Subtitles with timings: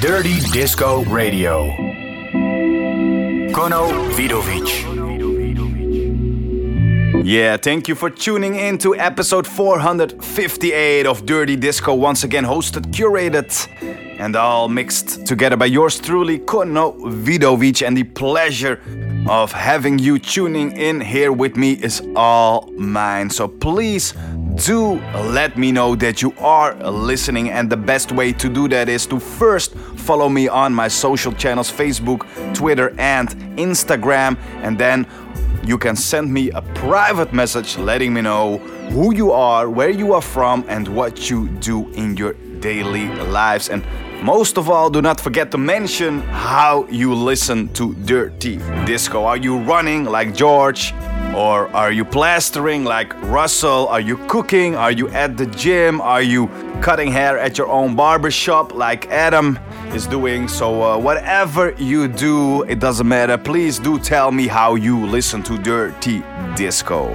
[0.00, 1.68] Dirty Disco Radio.
[3.52, 4.86] Kono Vidovic.
[7.22, 12.86] Yeah, thank you for tuning in to episode 458 of Dirty Disco, once again hosted,
[12.92, 13.68] curated,
[14.18, 17.86] and all mixed together by yours truly, Kono Vidovic.
[17.86, 18.80] And the pleasure
[19.28, 23.28] of having you tuning in here with me is all mine.
[23.28, 24.14] So please
[24.66, 27.50] do let me know that you are listening.
[27.50, 31.32] And the best way to do that is to first follow me on my social
[31.32, 34.38] channels Facebook, Twitter, and Instagram.
[34.62, 35.06] And then
[35.64, 38.58] you can send me a private message letting me know
[38.90, 43.68] who you are, where you are from, and what you do in your daily lives.
[43.70, 43.84] And
[44.22, 49.24] most of all, do not forget to mention how you listen to Dirty Disco.
[49.24, 50.92] Are you running like George?
[51.34, 53.86] Or are you plastering like Russell?
[53.88, 54.74] Are you cooking?
[54.74, 56.00] Are you at the gym?
[56.00, 56.48] Are you
[56.82, 59.56] cutting hair at your own barber shop like Adam
[59.94, 60.48] is doing?
[60.48, 63.38] So, uh, whatever you do, it doesn't matter.
[63.38, 66.24] Please do tell me how you listen to Dirty
[66.56, 67.08] Disco.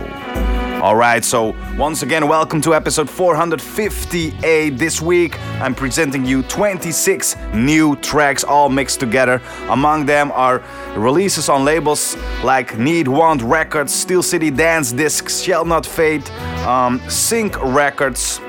[0.86, 4.78] Alright, so once again, welcome to episode 458.
[4.78, 9.42] This week, I'm presenting you 26 new tracks all mixed together.
[9.70, 10.62] Among them are
[10.96, 16.30] releases on labels like Need Want Records, Steel City Dance Discs, Shall Not Fade,
[16.68, 18.40] um, Sync Records.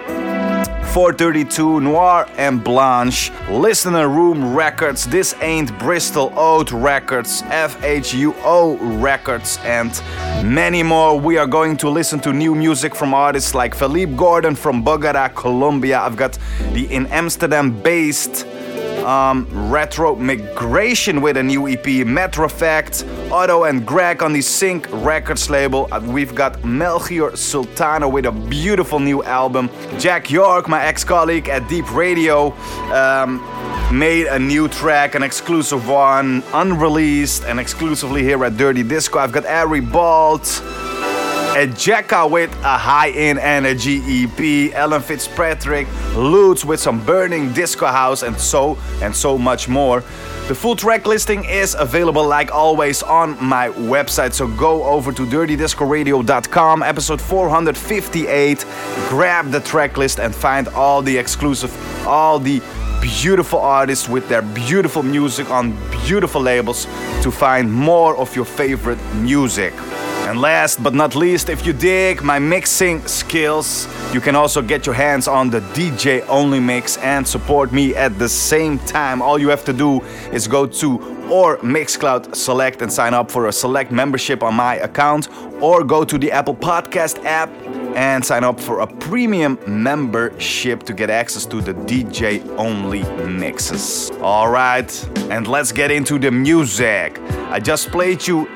[0.97, 9.93] 432 Noir and Blanche, Listener Room Records, This Ain't Bristol Oat Records, FHUO Records, and
[10.43, 11.21] many more.
[11.21, 15.29] We are going to listen to new music from artists like Felipe Gordon from Bogota,
[15.29, 16.01] Colombia.
[16.01, 16.39] I've got
[16.73, 18.47] the in Amsterdam based
[19.07, 24.89] um, Retromigration with a new EP, Matter of Fact, Otto and Greg on the Sync
[24.91, 25.89] Records label.
[25.93, 29.71] Uh, we've got Melchior Sultana with a beautiful new album.
[29.99, 32.53] Jack York, my ex colleague at Deep Radio,
[32.93, 33.41] um,
[33.97, 39.19] made a new track, an exclusive one, unreleased and exclusively here at Dirty Disco.
[39.19, 40.63] I've got Ari Balt.
[41.57, 48.39] Ejeca with a high-end energy EP, Alan Fitzpatrick, Loods with some burning disco house, and
[48.39, 50.01] so and so much more.
[50.49, 54.35] The full track listing is available, like always, on my website.
[54.35, 58.67] So go over to dirtydiscoradio.com, episode 458.
[59.09, 61.73] Grab the track list and find all the exclusive,
[62.07, 62.61] all the
[63.01, 65.75] beautiful artists with their beautiful music on
[66.05, 66.85] beautiful labels
[67.23, 69.73] to find more of your favorite music.
[70.27, 74.85] And last but not least, if you dig my mixing skills, you can also get
[74.85, 79.23] your hands on the DJ Only Mix and support me at the same time.
[79.23, 83.47] All you have to do is go to or Mixcloud Select and sign up for
[83.47, 85.29] a select membership on my account,
[85.61, 87.51] or go to the Apple Podcast app
[87.97, 94.11] and sign up for a premium membership to get access to the DJ only mixes.
[94.21, 94.91] All right,
[95.31, 97.19] and let's get into the music.
[97.49, 98.47] I just played you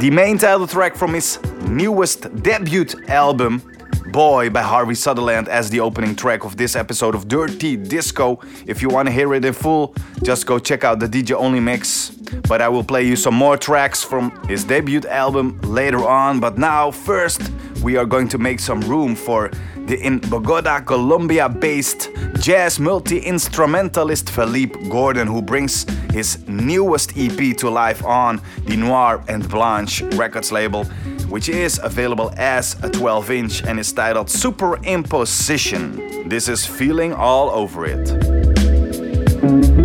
[0.00, 1.38] the main title track from his
[1.68, 3.62] newest debut album,
[4.06, 8.40] Boy by Harvey Sutherland, as the opening track of this episode of Dirty Disco.
[8.66, 11.60] If you want to hear it in full, just go check out the DJ Only
[11.60, 12.12] mix.
[12.48, 16.40] But I will play you some more tracks from his debut album later on.
[16.40, 17.52] But now, first,
[17.82, 19.50] we are going to make some room for
[19.90, 27.56] the in Bogota, Colombia based jazz multi instrumentalist Felipe Gordon, who brings his newest EP
[27.56, 30.84] to life on the Noir and Blanche Records label,
[31.28, 36.30] which is available as a 12 inch and is titled Superimposition.
[36.30, 39.79] This is Feeling All Over It.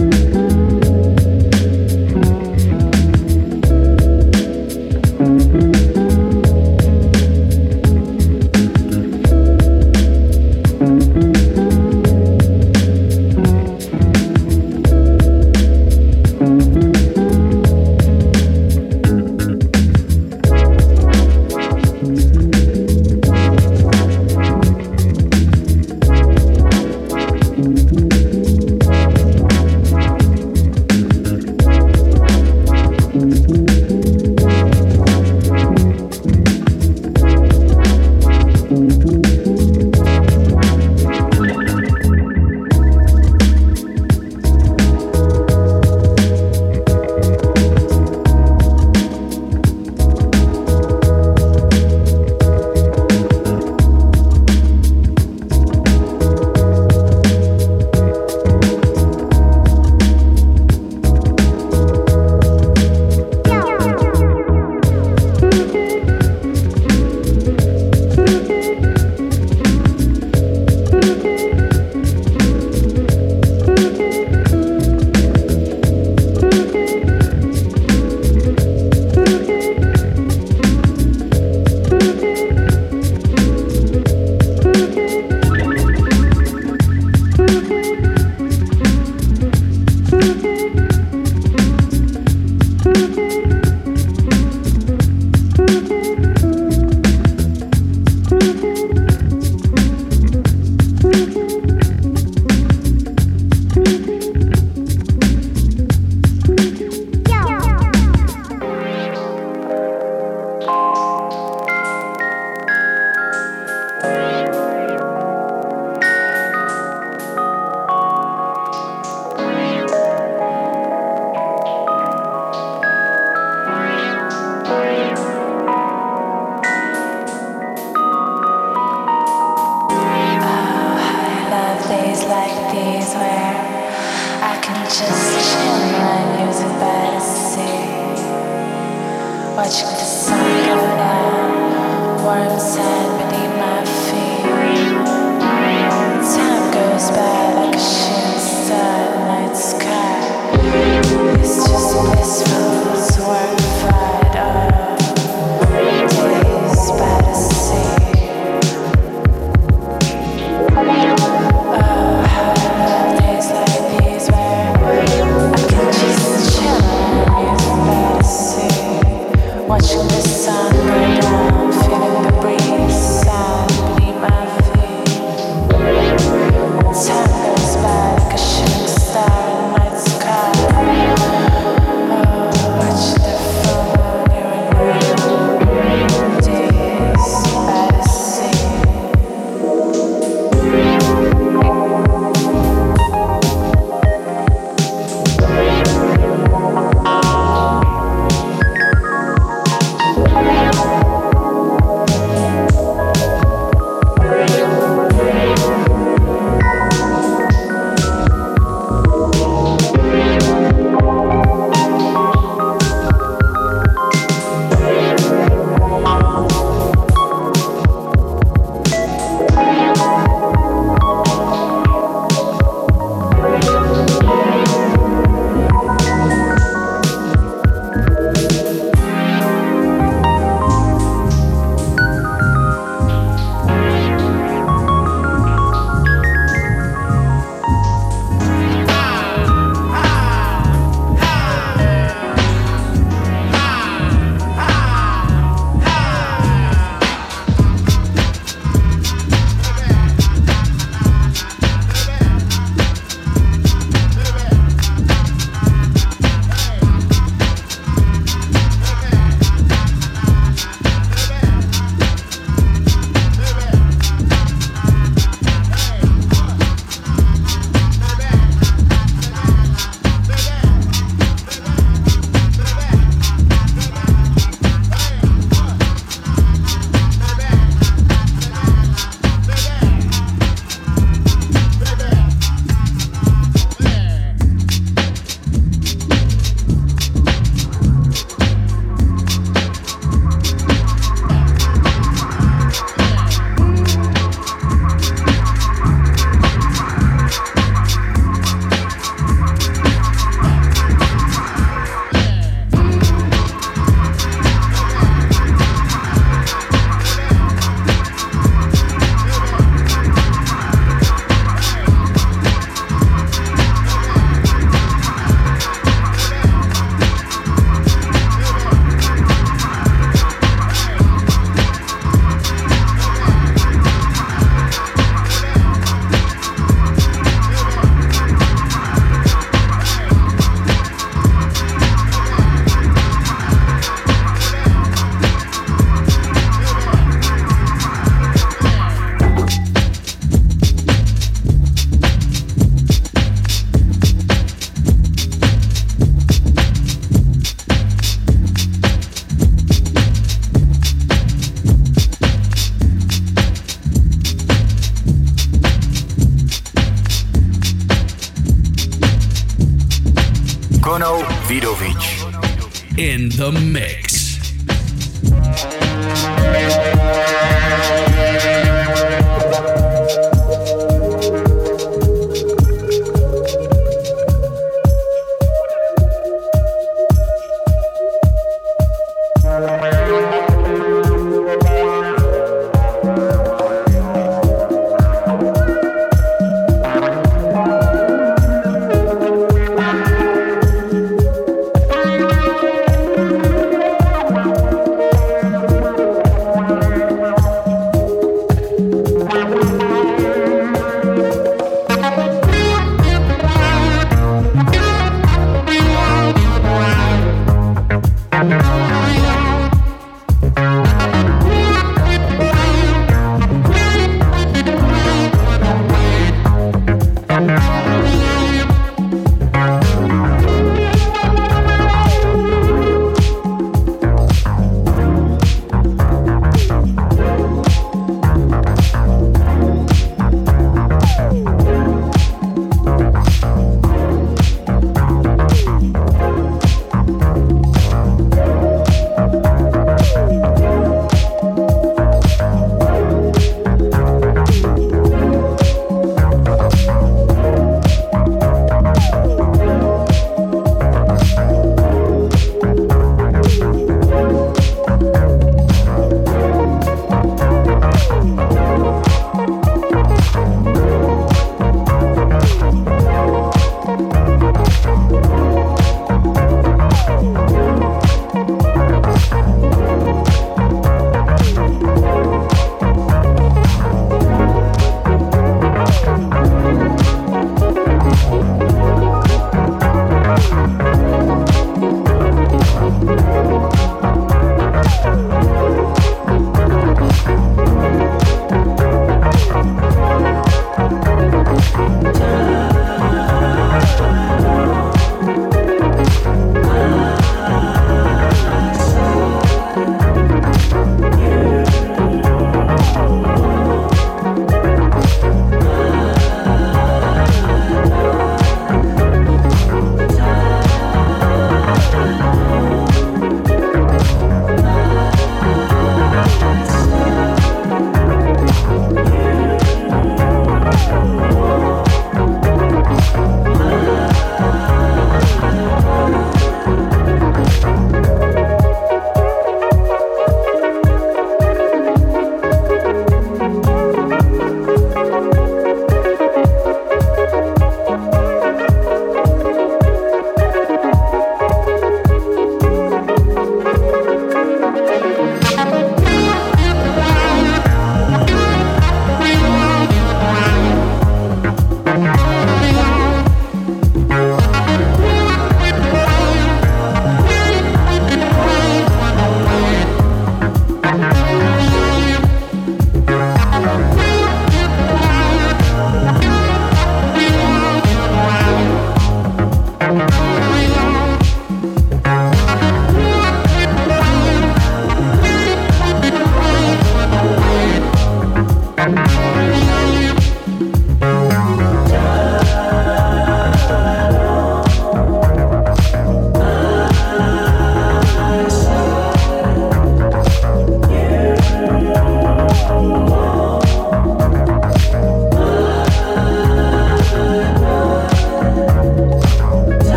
[363.45, 363.84] The mix.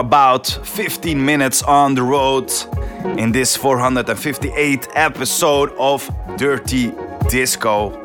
[0.00, 2.50] About 15 minutes on the road
[3.18, 6.92] in this 458th episode of Dirty
[7.28, 8.00] Disco.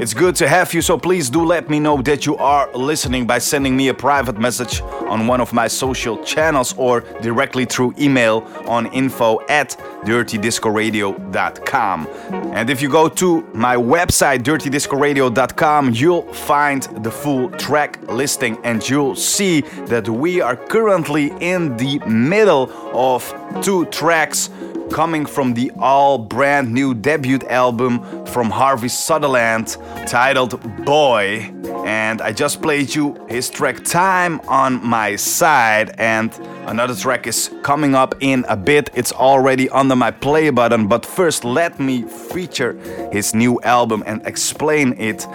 [0.00, 3.26] It's good to have you, so please do let me know that you are listening
[3.26, 7.94] by sending me a private message on one of my social channels or directly through
[7.98, 9.70] email on info at
[10.04, 12.06] dirtydiscoradio.com.
[12.54, 18.88] And if you go to my website, dirtydiscoradio.com, you'll find the full track listing and
[18.88, 23.22] you'll see that we are currently in the middle of
[23.62, 24.50] two tracks
[24.90, 31.52] coming from the all brand new debut album from Harvey Sutherland titled Boy.
[31.84, 36.32] And I just played you his track Time on My Side, and
[36.66, 38.88] another track is coming up in a bit.
[38.94, 42.72] It's already under my play button, but first let me feature
[43.12, 45.26] his new album and explain it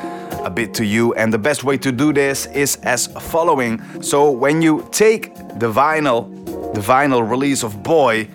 [0.44, 1.13] a bit to you.
[1.13, 3.79] And the best way to do this is as following.
[4.01, 6.34] So when you take the vinyl,
[6.74, 8.27] the vinyl release of Boy,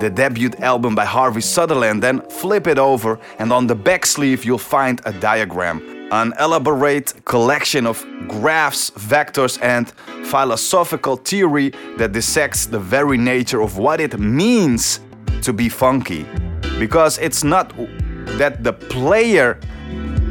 [0.00, 4.44] the debut album by Harvey Sutherland, then flip it over, and on the back sleeve
[4.44, 5.91] you'll find a diagram.
[6.12, 9.90] An elaborate collection of graphs, vectors, and
[10.26, 15.00] philosophical theory that dissects the very nature of what it means
[15.40, 16.26] to be funky.
[16.78, 17.72] Because it's not
[18.38, 19.58] that the player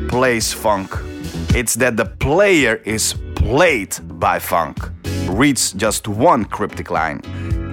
[0.08, 0.96] plays funk,
[1.56, 4.78] it's that the player is played by funk.
[5.26, 7.22] Reads just one cryptic line.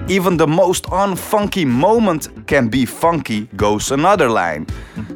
[0.09, 4.65] Even the most unfunky moment can be funky, goes another line.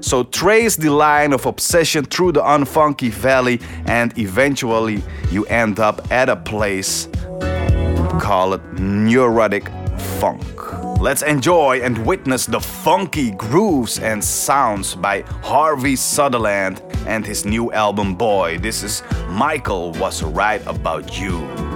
[0.01, 6.11] So trace the line of obsession through the unfunky valley, and eventually you end up
[6.11, 7.07] at a place.
[8.21, 9.67] Call it neurotic
[10.19, 10.43] funk.
[11.01, 17.71] Let's enjoy and witness the funky grooves and sounds by Harvey Sutherland and his new
[17.73, 18.59] album Boy.
[18.59, 21.72] This is Michael Was Right About You.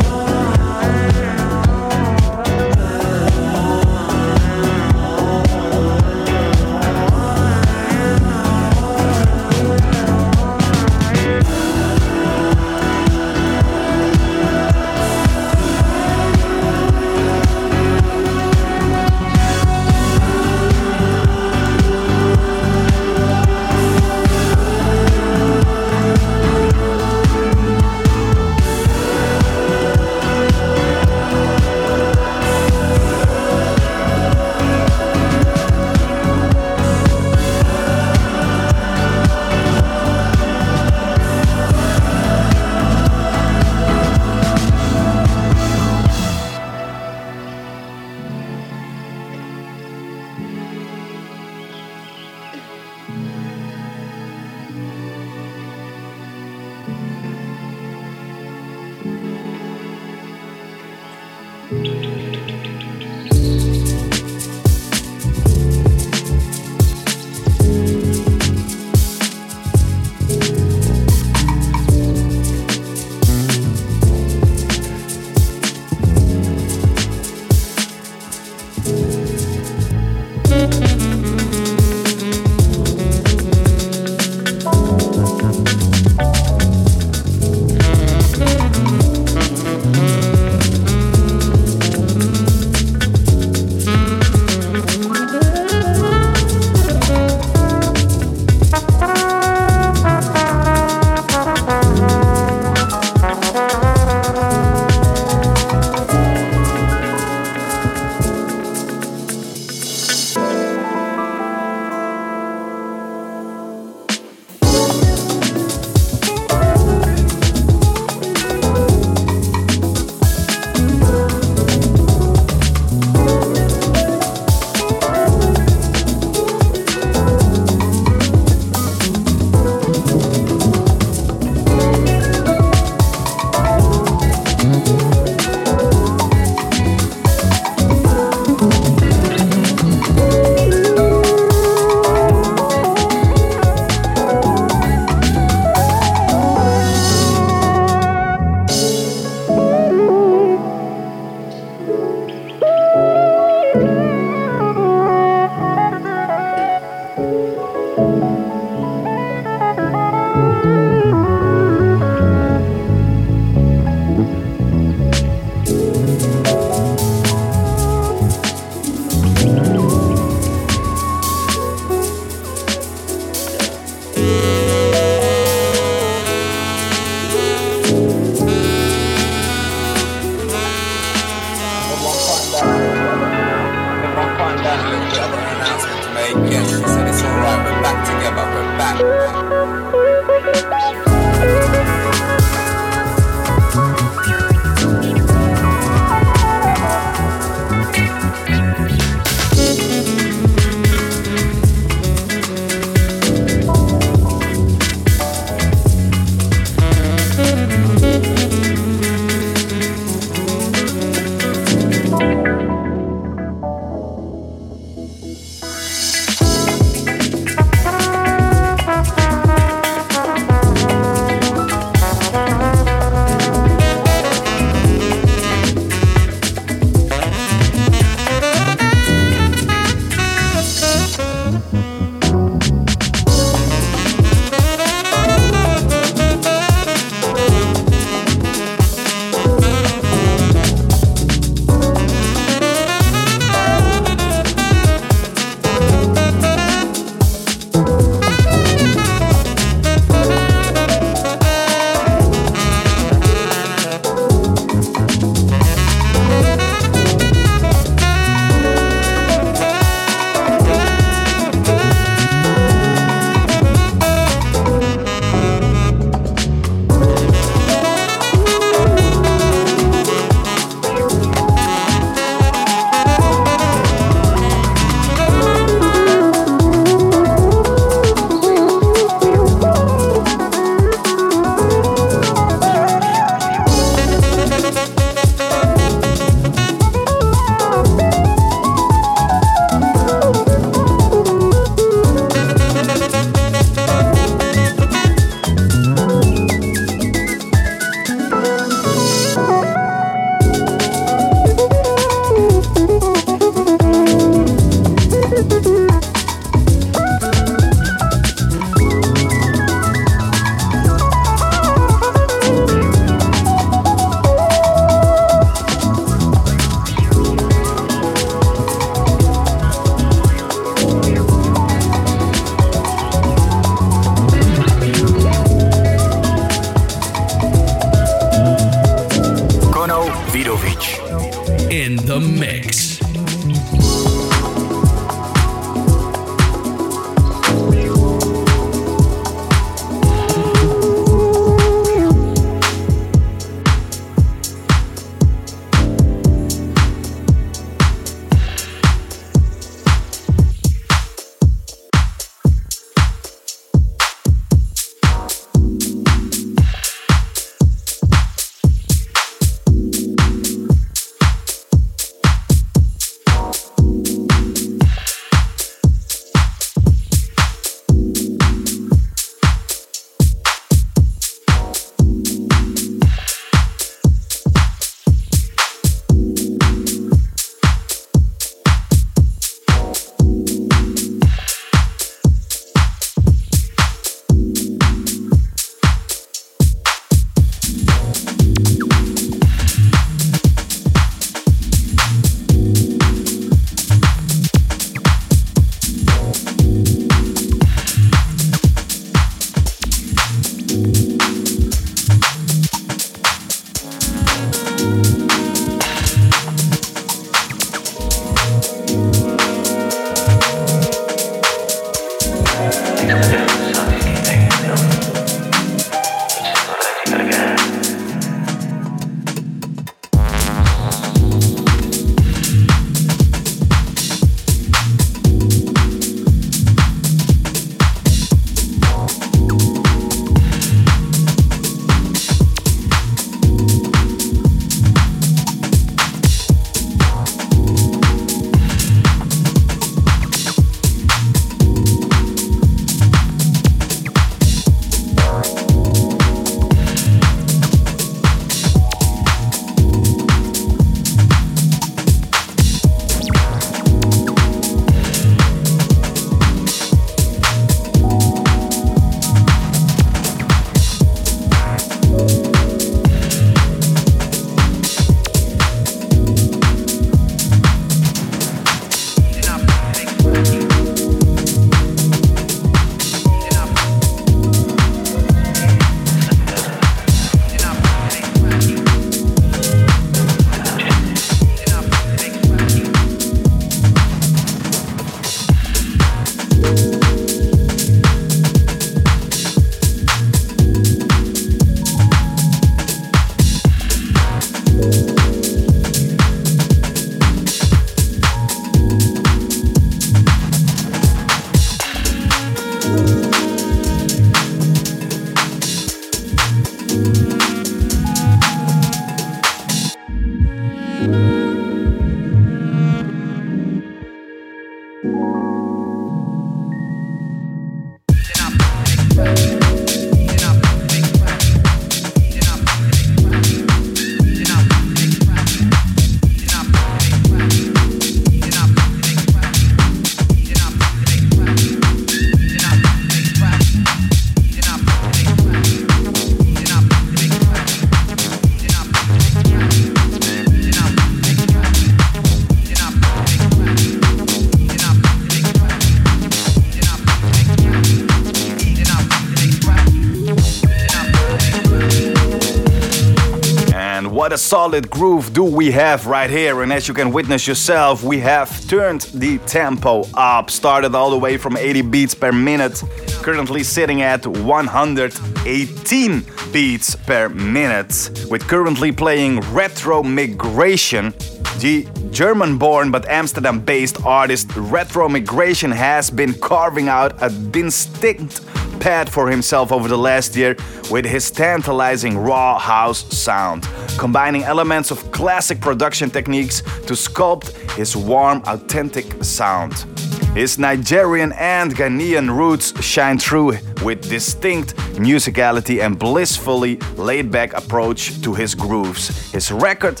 [554.24, 556.62] What a solid groove do we have right here.
[556.62, 560.50] And as you can witness yourself, we have turned the tempo up.
[560.50, 562.82] Started all the way from 80 beats per minute,
[563.20, 568.26] currently sitting at 118 beats per minute.
[568.30, 571.12] With currently playing Retromigration,
[571.60, 578.40] the German born but Amsterdam based artist Retromigration has been carving out a distinct
[578.80, 580.56] path for himself over the last year
[580.90, 583.64] with his tantalizing raw house sound,
[583.98, 589.86] combining elements of classic production techniques to sculpt his warm, authentic sound.
[590.34, 598.20] His Nigerian and Ghanaian roots shine through with distinct musicality and blissfully laid back approach
[598.22, 599.30] to his grooves.
[599.32, 600.00] His record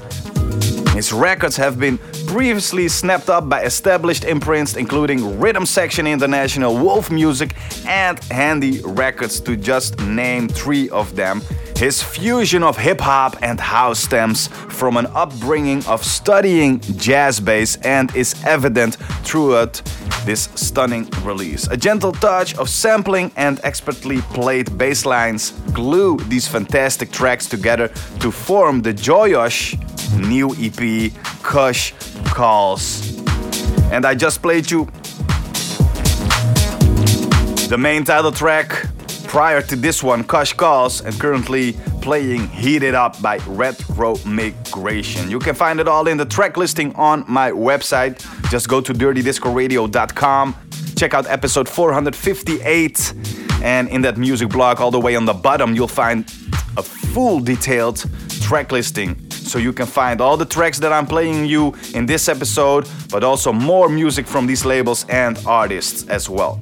[0.94, 7.10] his records have been previously snapped up by established imprints including Rhythm Section International, Wolf
[7.10, 11.42] Music, and Handy Records, to just name three of them.
[11.76, 17.76] His fusion of hip hop and house stems from an upbringing of studying jazz bass
[17.82, 19.82] and is evident throughout
[20.24, 21.66] this stunning release.
[21.66, 27.88] A gentle touch of sampling and expertly played bass lines glue these fantastic tracks together
[28.20, 29.74] to form the joyous
[30.16, 31.92] new EP, Kush
[32.26, 33.18] Calls.
[33.90, 34.86] And I just played you
[37.68, 38.86] the main title track
[39.34, 45.28] prior to this one, Kush Calls, and currently playing Heated Up by Retromigration.
[45.28, 48.24] You can find it all in the track listing on my website.
[48.48, 50.54] Just go to dirtydiscoradio.com,
[50.94, 53.14] check out episode 458,
[53.60, 56.26] and in that music blog, all the way on the bottom, you'll find
[56.76, 58.08] a full detailed
[58.40, 62.28] track listing so you can find all the tracks that I'm playing you in this
[62.28, 66.60] episode, but also more music from these labels and artists as well.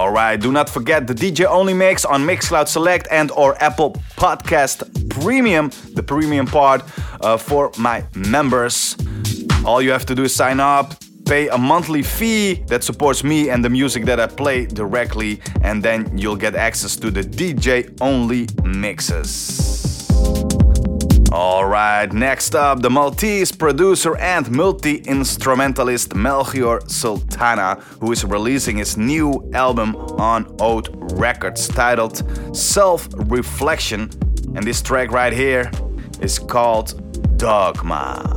[0.00, 5.10] Alright, do not forget the DJ only mix on Mixcloud Select and or Apple Podcast
[5.10, 6.82] Premium, the premium part
[7.20, 8.96] uh, for my members.
[9.62, 10.94] All you have to do is sign up,
[11.26, 15.82] pay a monthly fee that supports me and the music that I play directly, and
[15.82, 19.99] then you'll get access to the DJ only mixes.
[21.32, 28.96] Alright, next up, the Maltese producer and multi instrumentalist Melchior Sultana, who is releasing his
[28.96, 32.24] new album on Oat Records titled
[32.56, 34.10] Self Reflection.
[34.56, 35.70] And this track right here
[36.20, 38.36] is called Dogma.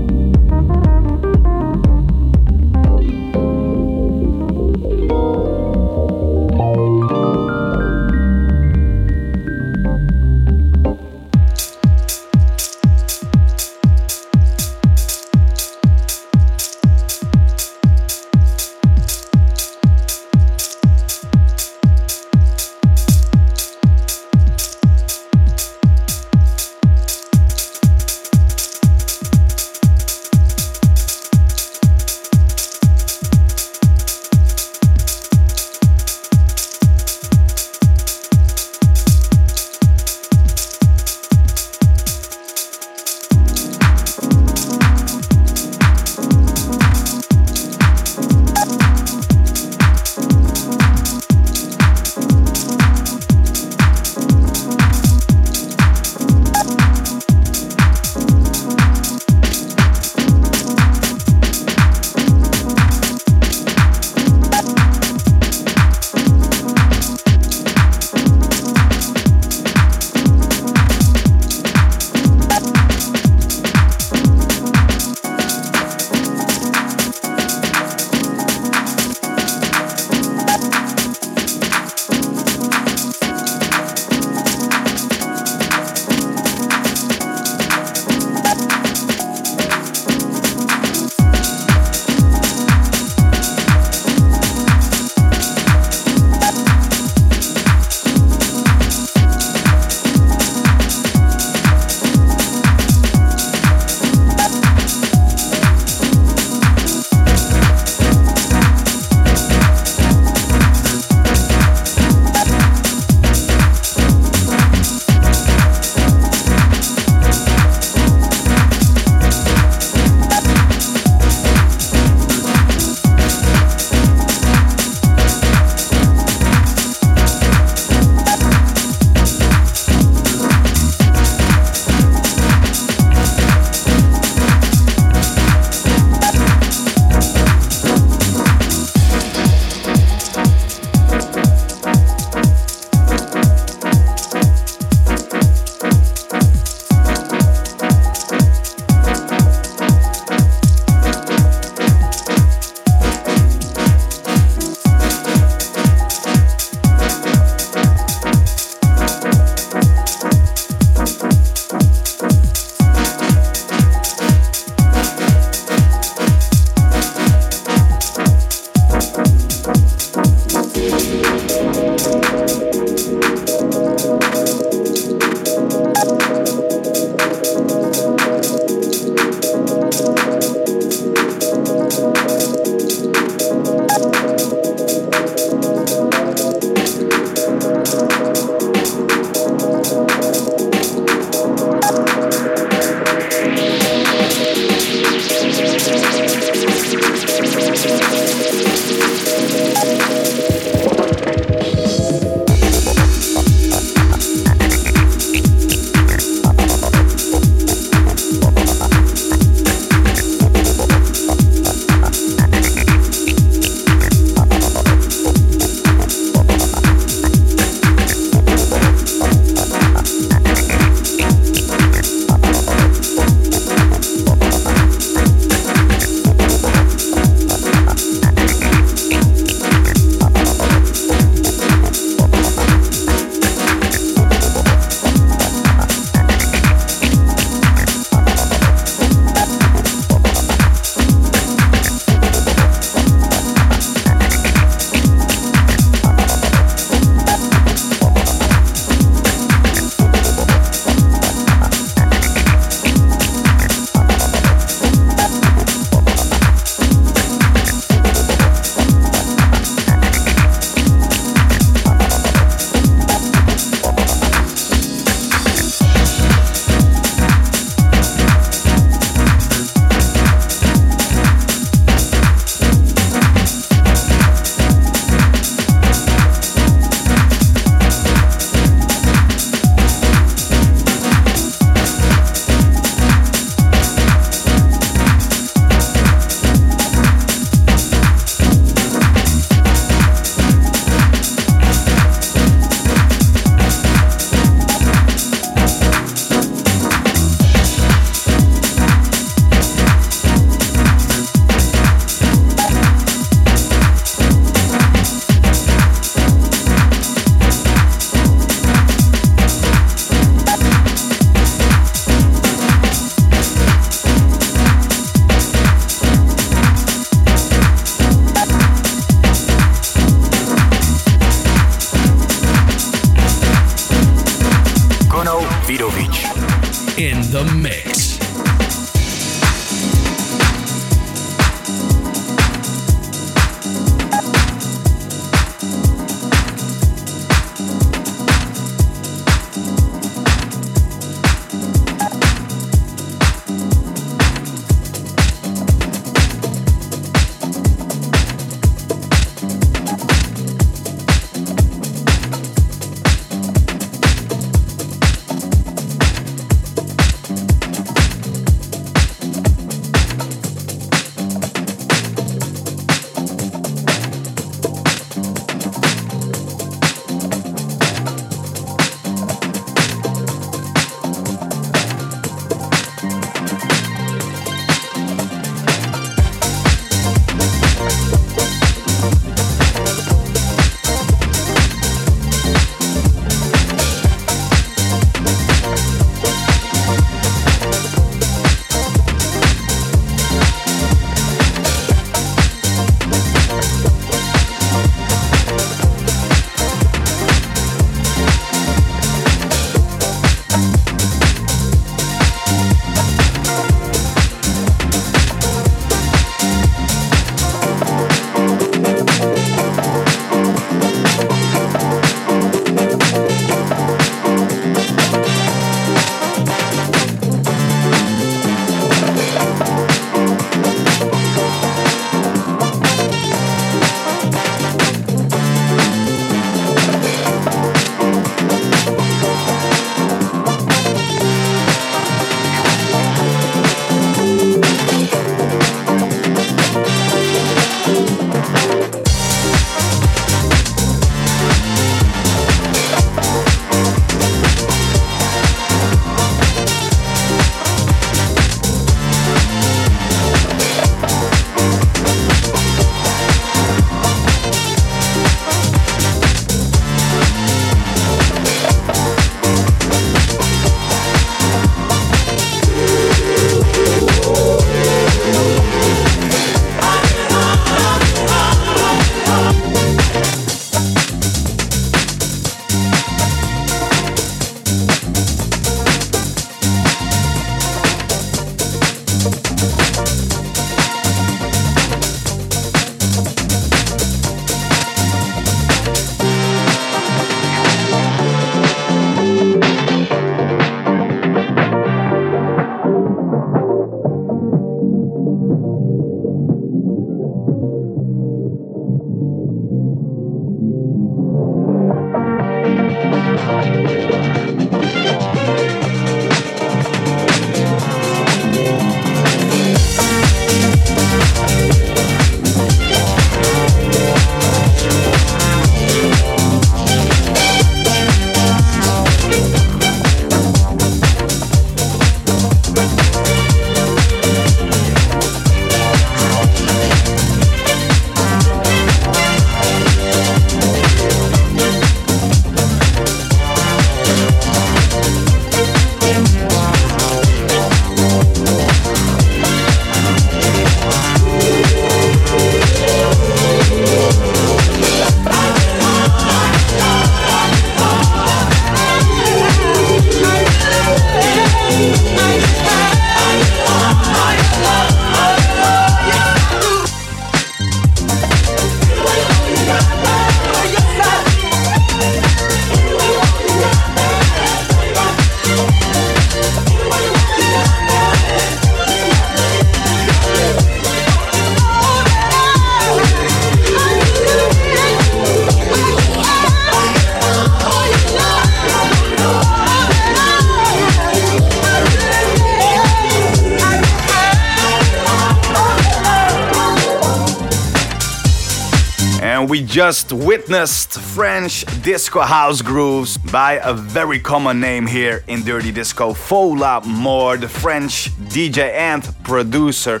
[590.48, 597.38] Witnessed French disco house grooves by a very common name here in Dirty Disco, Folamour,
[597.38, 600.00] the French DJ and producer,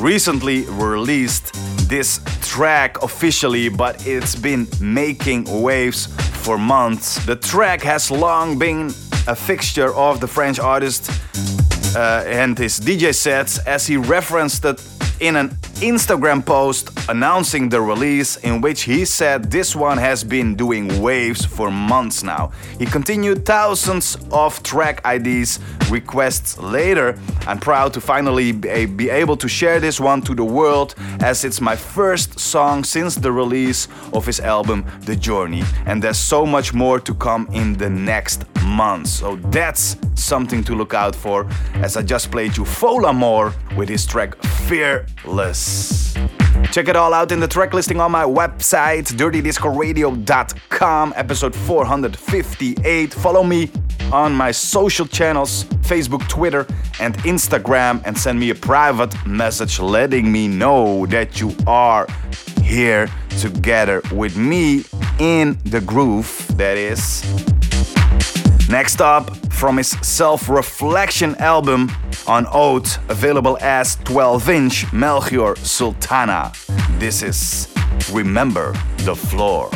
[0.00, 1.54] recently released
[1.88, 6.06] this track officially, but it's been making waves
[6.42, 7.24] for months.
[7.24, 8.88] The track has long been
[9.28, 11.08] a fixture of the French artist
[11.94, 14.84] uh, and his DJ sets as he referenced it
[15.20, 15.50] in an
[15.82, 21.44] Instagram post announcing the release, in which he said this one has been doing waves
[21.44, 22.52] for months now.
[22.78, 25.58] He continued thousands of track IDs
[25.90, 27.18] requests later.
[27.46, 31.44] I'm proud to finally eh, be able to share this one to the world as
[31.44, 36.46] it's my first song since the release of his album The Journey, and there's so
[36.46, 39.10] much more to come in the next months.
[39.10, 44.06] So that's something to look out for as I just played you Folamour with his
[44.06, 46.14] track Fearless.
[46.72, 53.12] Check it all out in the track listing on my website, dirtydiscoradio.com, episode 458.
[53.12, 53.70] Follow me
[54.12, 56.66] on my social channels Facebook, Twitter,
[57.00, 62.06] and Instagram, and send me a private message letting me know that you are
[62.62, 63.08] here
[63.40, 64.84] together with me
[65.18, 66.46] in the groove.
[66.56, 67.59] That is.
[68.70, 71.90] Next up, from his self reflection album
[72.28, 76.52] on Oath, available as 12 inch Melchior Sultana.
[77.00, 77.66] This is
[78.12, 79.70] Remember the Floor.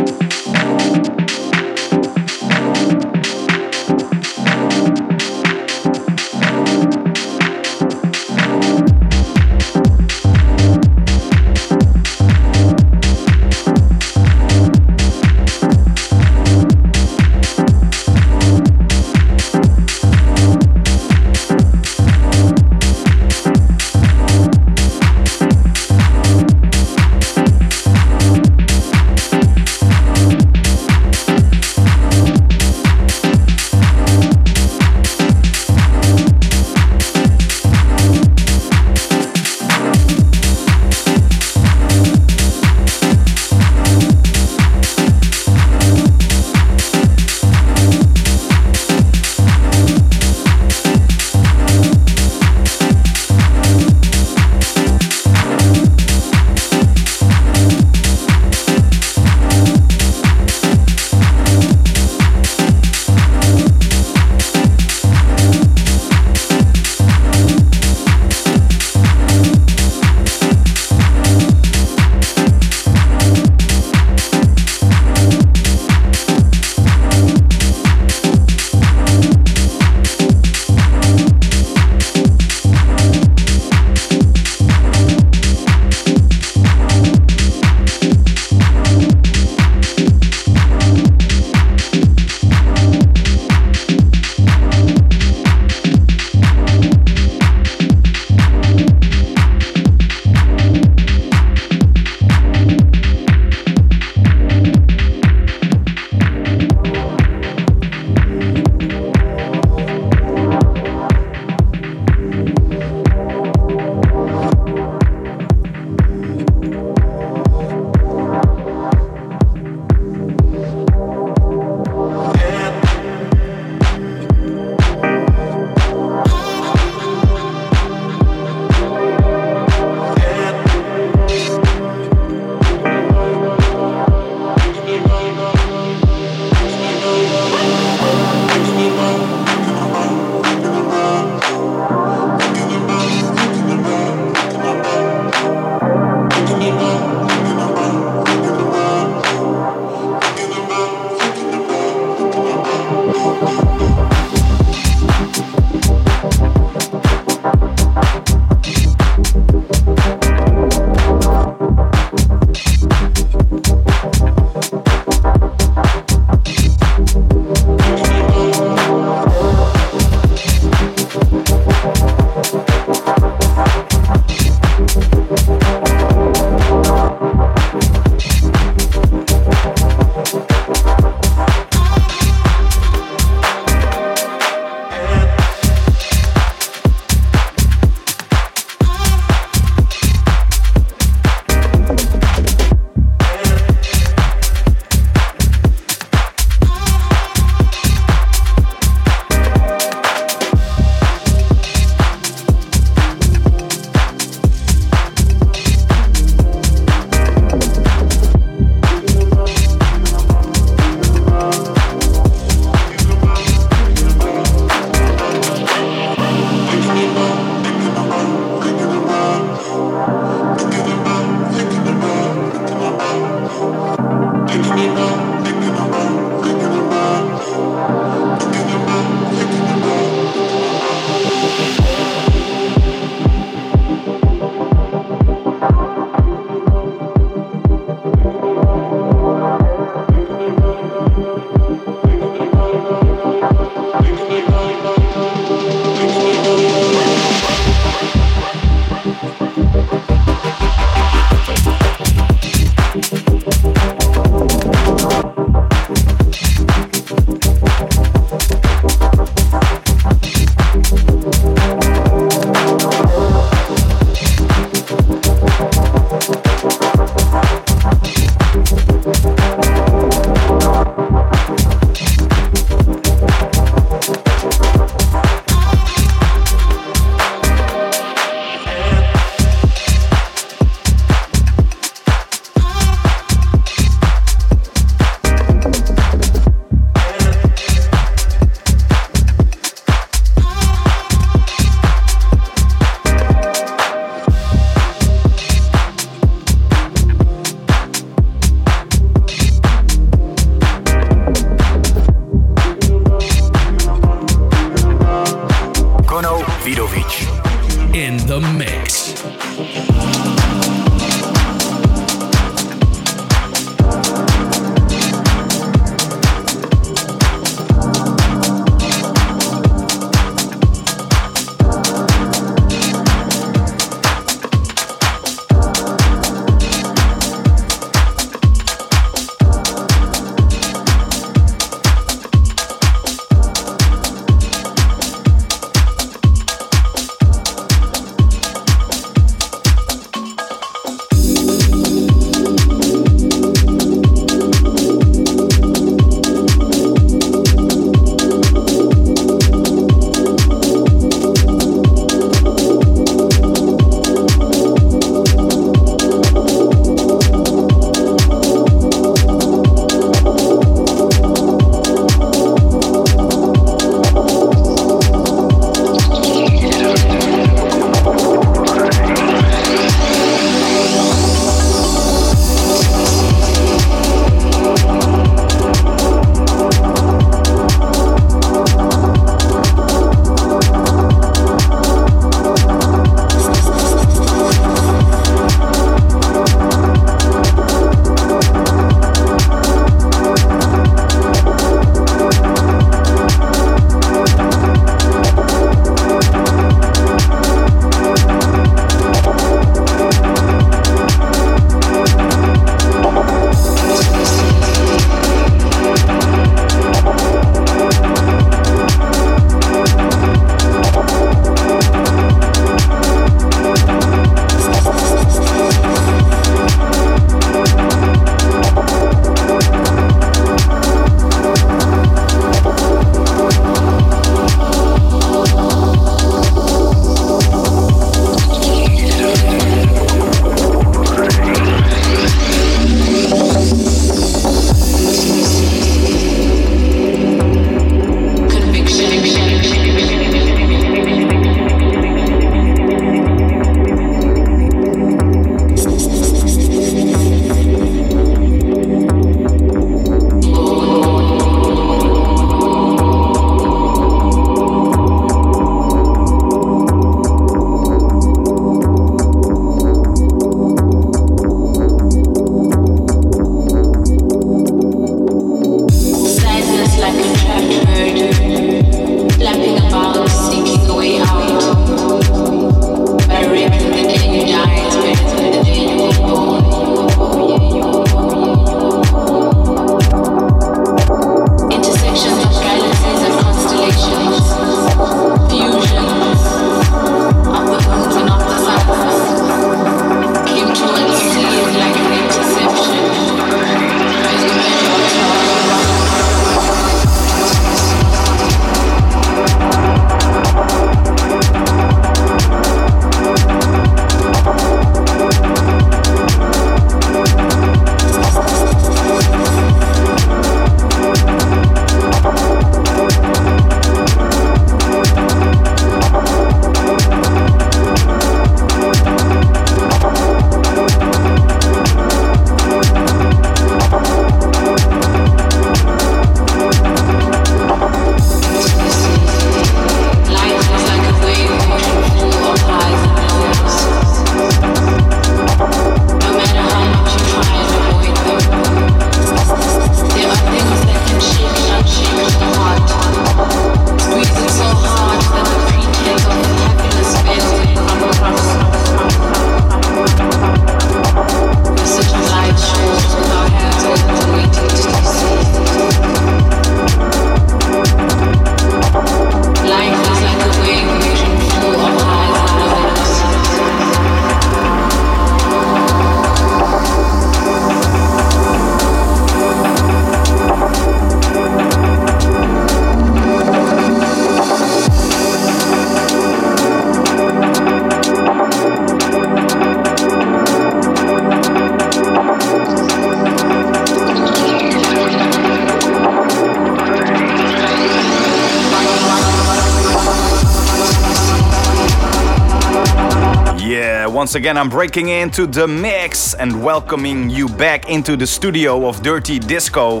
[594.32, 599.02] Once again, I'm breaking into the mix and welcoming you back into the studio of
[599.02, 600.00] Dirty Disco.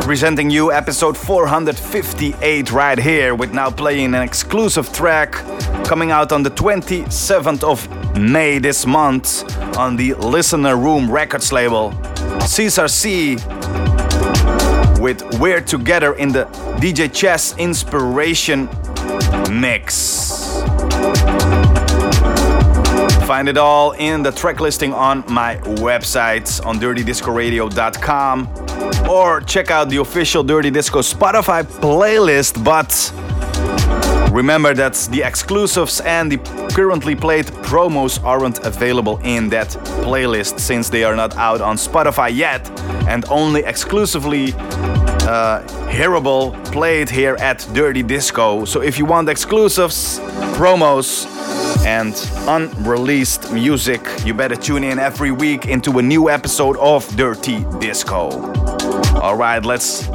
[0.00, 5.30] presenting you episode 458 right here, with now playing an exclusive track
[5.84, 7.88] coming out on the 27th of
[8.18, 9.44] May this month
[9.76, 11.92] on the Listener Room Records label.
[12.40, 13.36] Caesar C
[14.98, 16.46] with We're Together in the
[16.80, 18.68] DJ Chess Inspiration
[19.48, 20.15] Mix.
[23.36, 28.48] Find it all in the track listing on my website on dirtydiscoradio.com
[29.10, 32.64] or check out the official Dirty Disco Spotify playlist.
[32.64, 33.12] But
[34.32, 36.38] remember that the exclusives and the
[36.74, 39.68] currently played promos aren't available in that
[40.00, 42.66] playlist since they are not out on Spotify yet
[43.06, 44.54] and only exclusively
[45.26, 45.60] uh,
[45.90, 48.64] hearable played here at Dirty Disco.
[48.64, 50.20] So if you want exclusives,
[50.56, 51.26] promos,
[51.84, 52.14] and
[52.48, 58.30] unreleased music, you better tune in every week into a new episode of Dirty Disco.
[59.16, 60.06] Alright, let's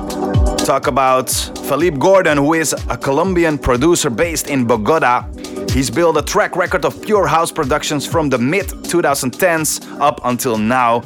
[0.66, 5.26] talk about Felipe Gordon, who is a Colombian producer based in Bogota.
[5.70, 10.58] He's built a track record of pure house productions from the mid 2010s up until
[10.58, 11.02] now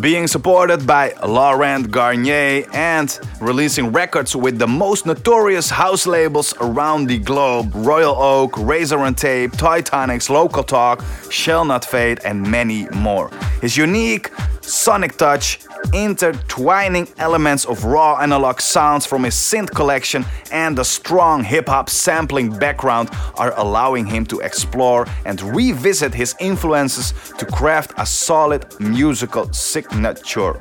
[0.00, 7.06] being supported by Laurent Garnier and releasing records with the most notorious house labels around
[7.06, 13.30] the globe Royal Oak, Razor-N-Tape, Titanics, Local Talk, Shall Not Fade, and many more.
[13.60, 14.30] His unique
[14.62, 15.60] sonic touch
[15.92, 21.90] intertwining elements of raw analog sounds from his synth collection and a strong hip hop
[21.90, 28.64] sampling background are allowing him to explore and revisit his influences to craft a solid
[28.80, 30.54] musical signature.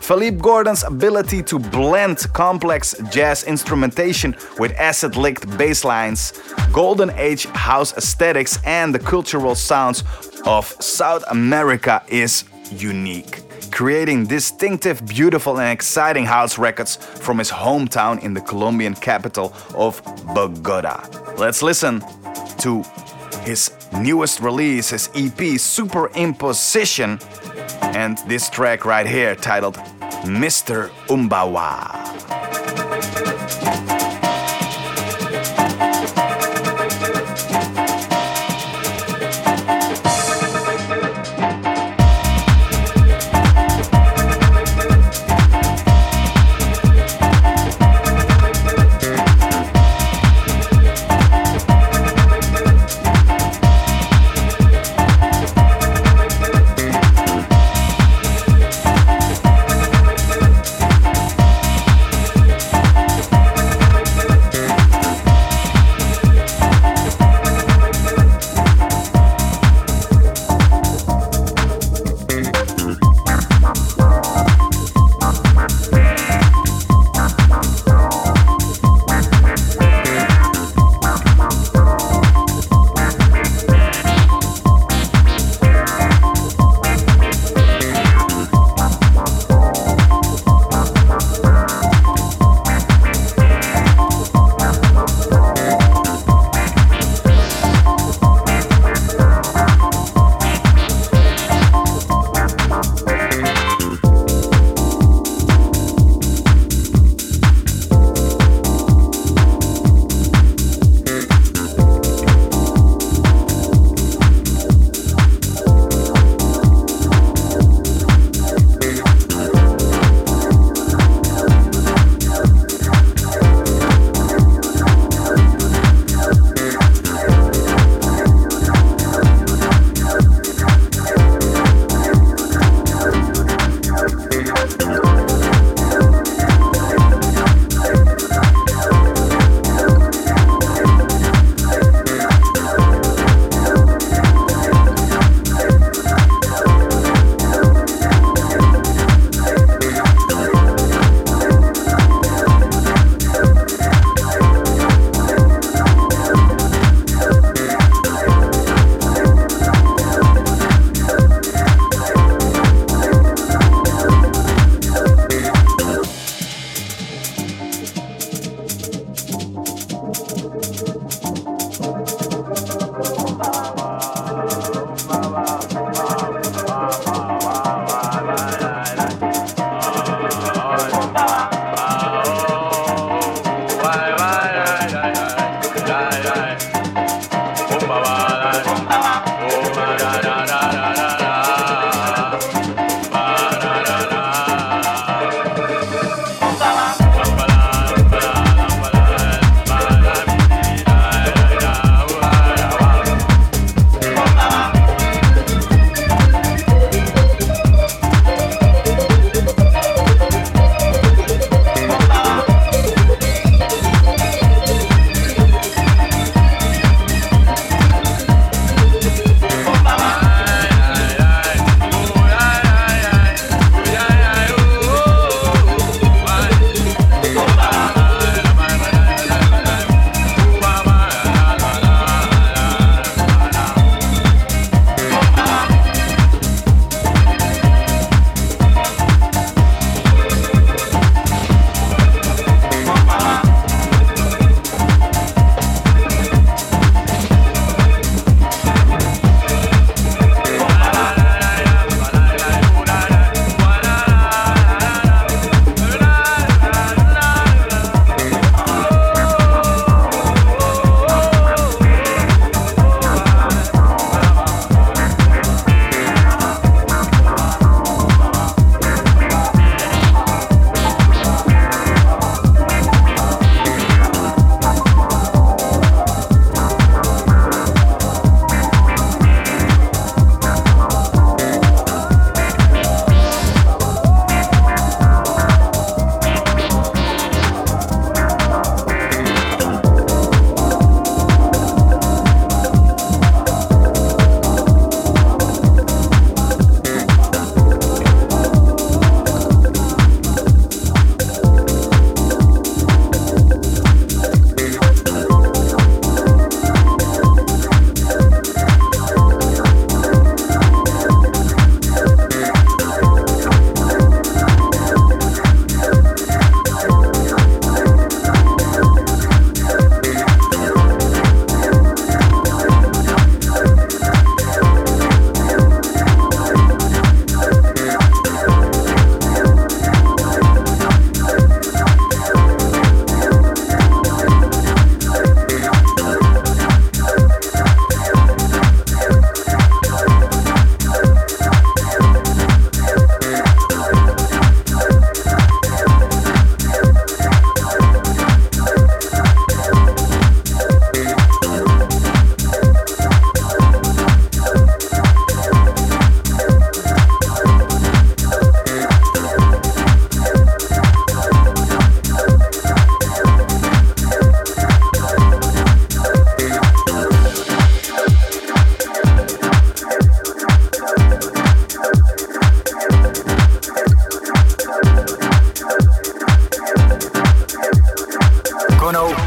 [0.00, 6.32] Felipe Gordon's ability to blend complex jazz instrumentation with acid licked bass lines,
[6.72, 10.02] golden age house aesthetics, and the cultural sounds
[10.44, 13.42] of South America is unique
[13.72, 20.02] creating distinctive, beautiful, and exciting house records from his hometown in the Colombian capital of
[20.34, 21.08] Bogota.
[21.36, 22.00] Let's listen
[22.58, 22.84] to
[23.40, 27.20] his newest release, his EP Superimposition,
[27.94, 29.76] and this track right here titled
[30.24, 30.88] Mr.
[31.08, 32.71] Umbawa.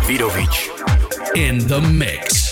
[0.08, 0.70] Vidovic.
[1.36, 2.45] In the mix.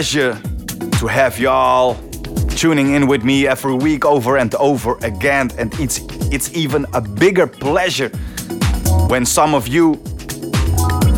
[0.00, 0.40] Pleasure
[0.98, 1.94] to have y'all
[2.56, 5.50] tuning in with me every week over and over again.
[5.58, 6.00] And it's,
[6.32, 8.08] it's even a bigger pleasure
[9.10, 9.96] when some of you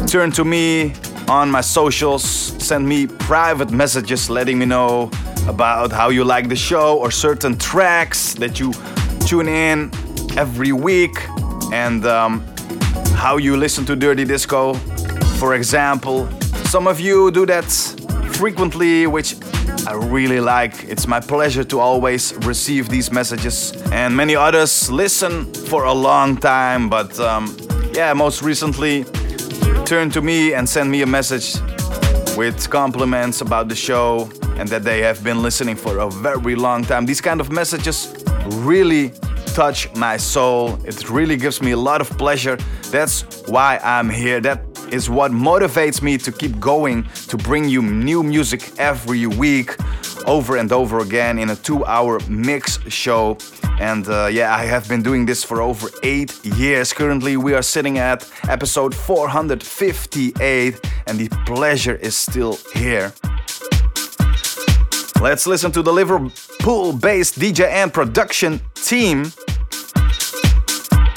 [0.08, 0.94] turn to me
[1.28, 5.12] on my socials, send me private messages letting me know
[5.46, 8.72] about how you like the show or certain tracks that you
[9.28, 9.92] tune in
[10.36, 11.16] every week.
[11.72, 12.44] and um,
[13.14, 14.74] how you listen to Dirty Disco.
[15.38, 16.28] For example,
[16.64, 17.91] some of you do that
[18.42, 19.36] frequently, which
[19.86, 20.74] I really like.
[20.88, 23.72] It's my pleasure to always receive these messages.
[23.92, 27.56] And many others listen for a long time, but um,
[27.94, 29.04] yeah, most recently
[29.84, 31.54] turn to me and send me a message
[32.36, 34.28] with compliments about the show
[34.58, 37.06] and that they have been listening for a very long time.
[37.06, 38.12] These kind of messages
[38.66, 39.12] really
[39.54, 40.80] touch my soul.
[40.84, 42.58] It really gives me a lot of pleasure.
[42.90, 44.40] That's why I'm here.
[44.40, 49.74] That is what motivates me to keep going to bring you new music every week
[50.26, 53.38] over and over again in a two hour mix show.
[53.80, 56.92] And uh, yeah, I have been doing this for over eight years.
[56.92, 63.12] Currently, we are sitting at episode 458, and the pleasure is still here.
[65.20, 69.32] Let's listen to the Liverpool based DJ and production team.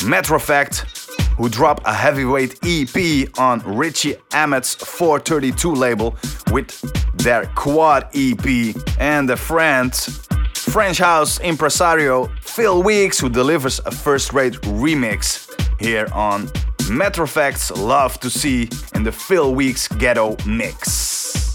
[0.06, 0.95] Matter of fact,
[1.38, 6.16] who drop a heavyweight EP on Richy Ahmed's 432 label
[6.52, 6.70] with
[7.18, 9.94] their Quad EP, and a friend,
[10.54, 15.50] French house impresario Phil Weeks, who delivers a first rate remix
[15.80, 16.50] here on
[16.90, 21.55] Matter Fact's Love to See in the Phil Weeks Ghetto Mix.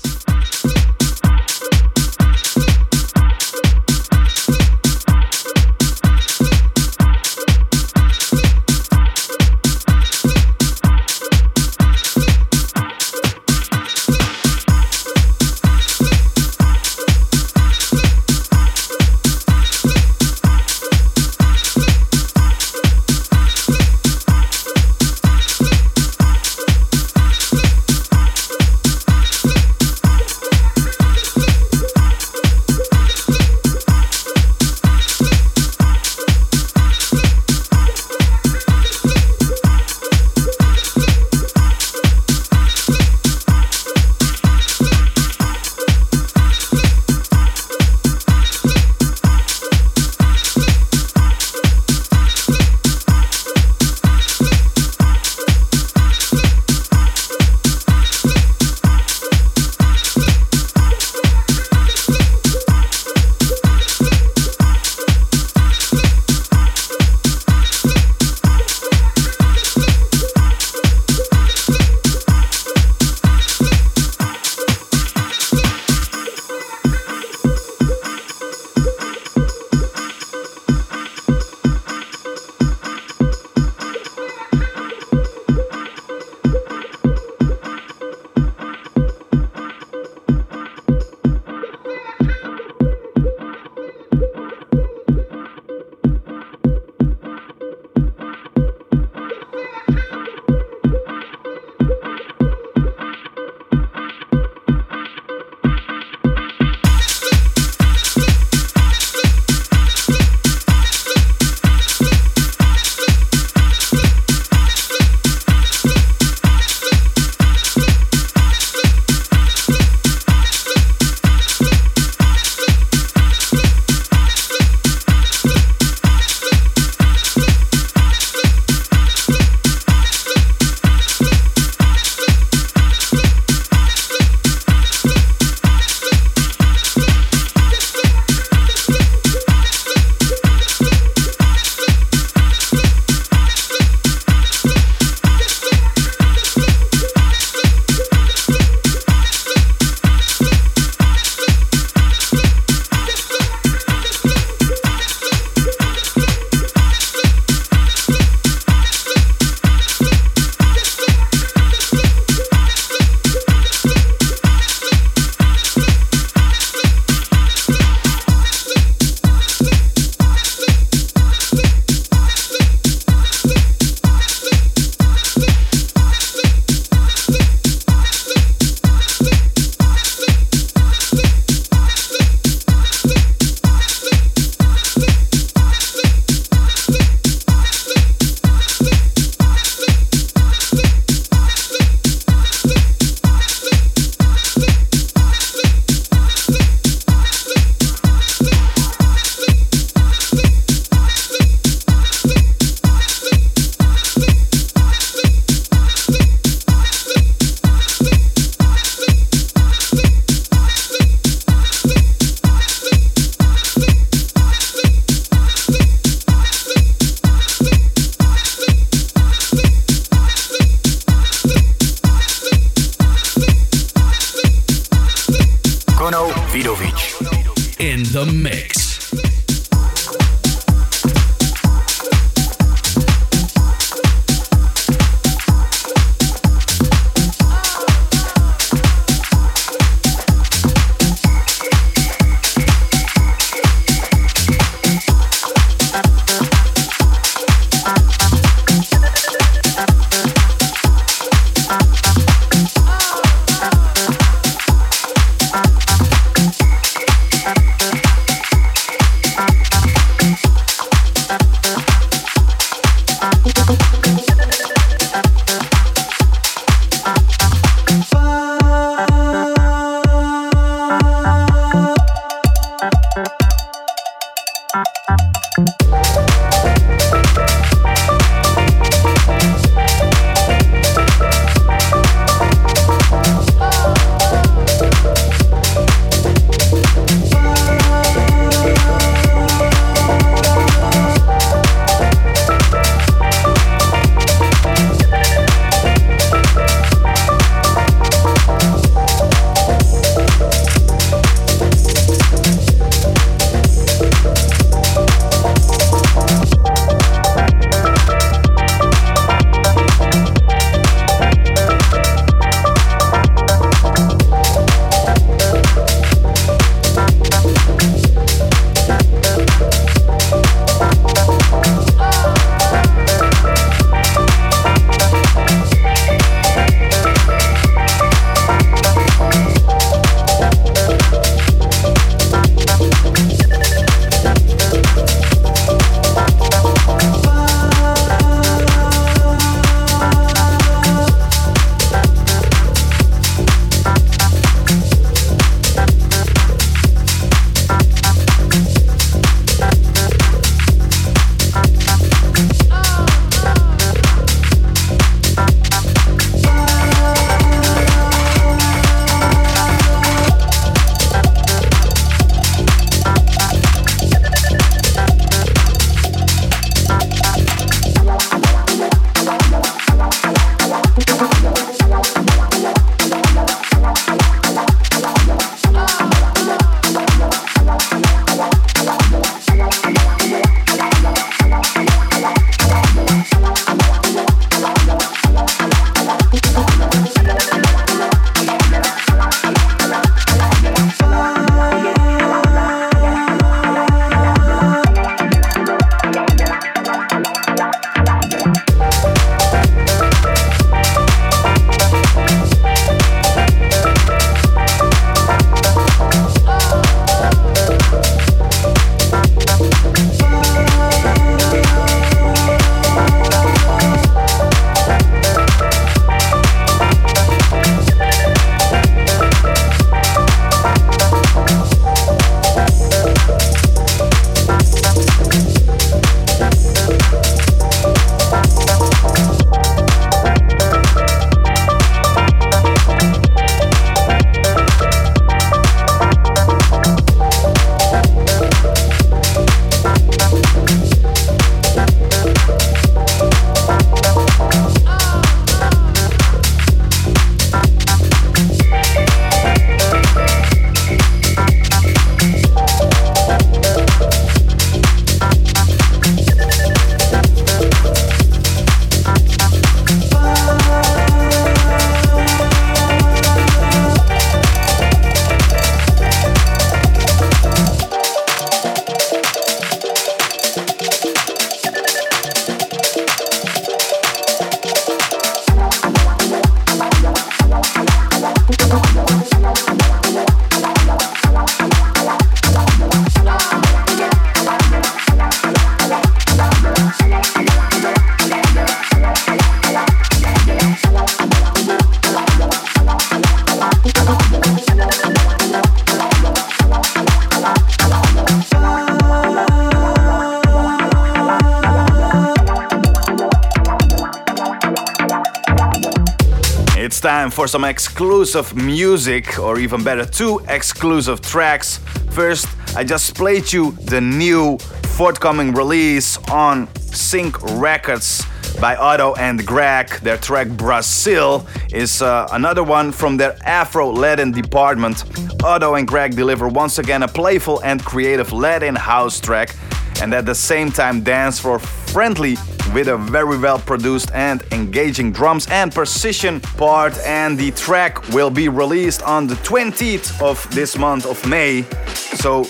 [507.51, 511.79] Some exclusive music, or even better, two exclusive tracks.
[512.11, 512.47] First,
[512.77, 514.57] I just played you the new
[514.97, 518.25] forthcoming release on Sync Records
[518.61, 519.89] by Otto and Greg.
[520.01, 525.03] Their track Brazil is uh, another one from their Afro Latin department.
[525.43, 529.57] Otto and Greg deliver once again a playful and creative Latin house track,
[530.01, 532.37] and at the same time dance for friendly
[532.73, 536.99] with a very well produced and engaging drums and precision part.
[537.01, 541.63] And the track will be released on the 20th of this month of May.
[541.95, 542.47] So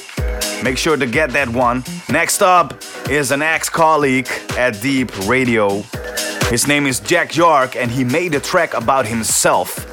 [0.63, 1.85] make sure to get that one.
[2.09, 2.75] Next up
[3.09, 5.83] is an ex colleague at Deep Radio.
[6.51, 9.87] His name is Jack York, and he made a track about himself.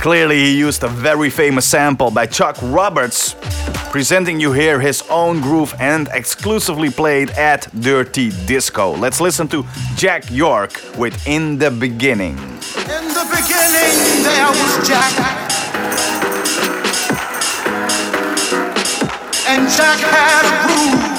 [0.00, 3.34] Clearly, he used a very famous sample by Chuck Roberts
[3.90, 8.96] presenting you here his own groove and exclusively played at Dirty Disco.
[8.96, 9.64] Let's listen to
[9.96, 12.36] Jack York with In the Beginning.
[12.38, 15.12] In the beginning, there was Jack.
[19.48, 21.09] And Jack had a groove.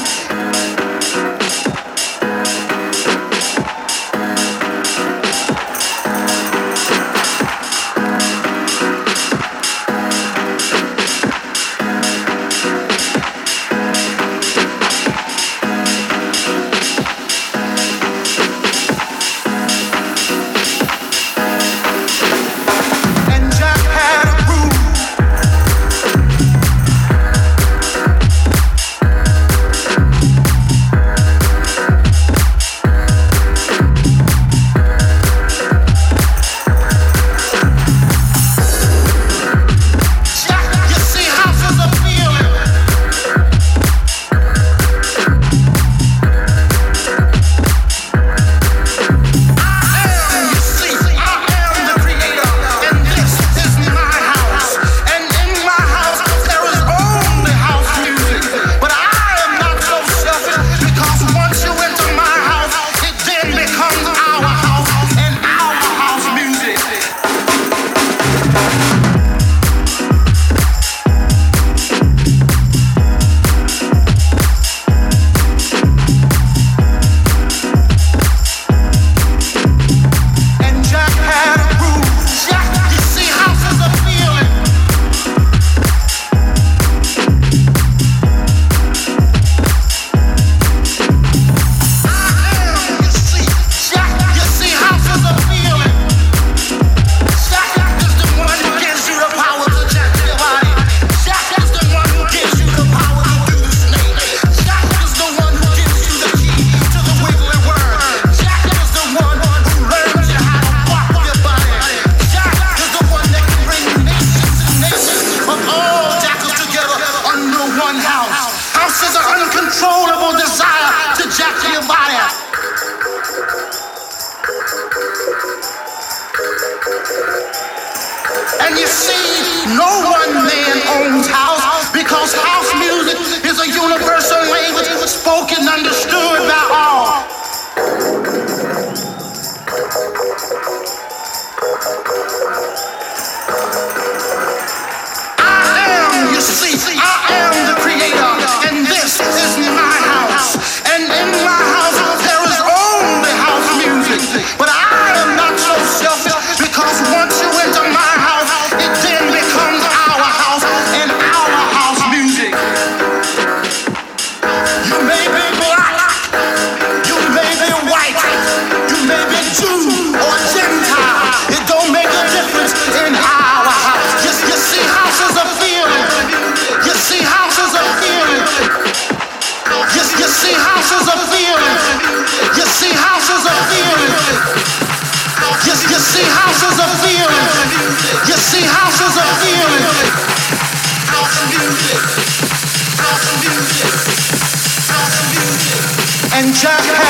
[196.62, 197.01] shotgun.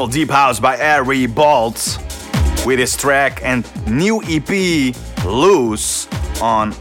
[0.00, 1.98] Beautiful deep house by Ari Bolt
[2.64, 4.96] with his track and new EP
[5.26, 6.08] Loose
[6.40, 6.72] on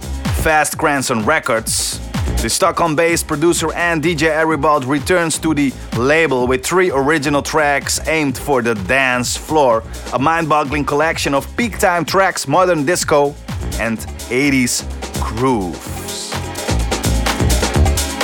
[0.42, 2.00] Fast Grandson Records.
[2.42, 7.42] The Stockholm based producer and DJ Ari Bolt returns to the label with three original
[7.42, 9.84] tracks aimed for the dance floor,
[10.14, 13.36] a mind boggling collection of peak time tracks, modern disco,
[13.82, 13.98] and
[14.30, 14.86] 80s
[15.20, 16.32] grooves.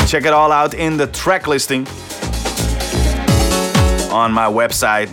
[0.09, 1.85] Check it all out in the track listing
[4.15, 5.09] on my website.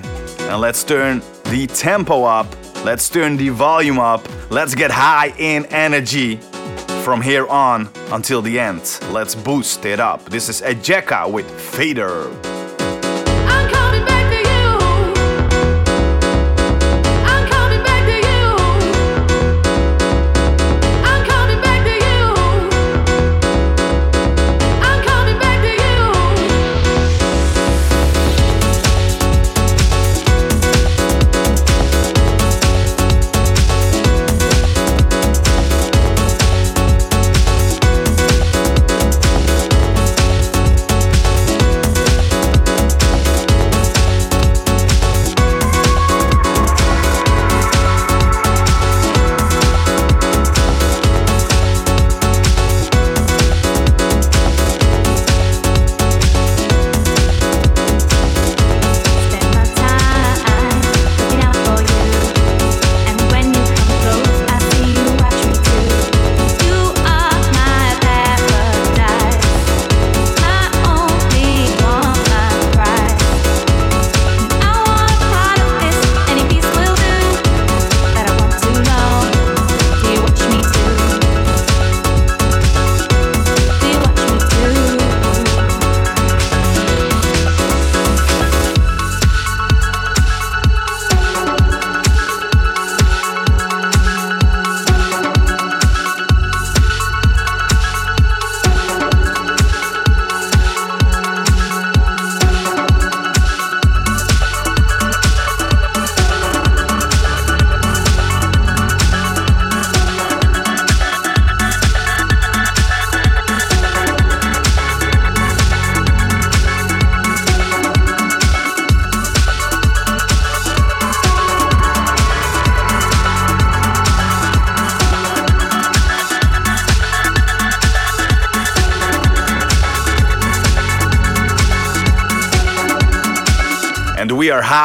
[0.48, 2.46] And let's turn the tempo up.
[2.84, 4.26] Let's turn the volume up.
[4.48, 6.36] Let's get high in energy
[7.02, 9.00] from here on until the end.
[9.10, 10.24] Let's boost it up.
[10.26, 12.51] This is Ejeca with Fader.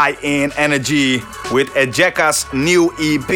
[0.08, 1.18] High in energy
[1.52, 3.28] with Ejeca's new EP.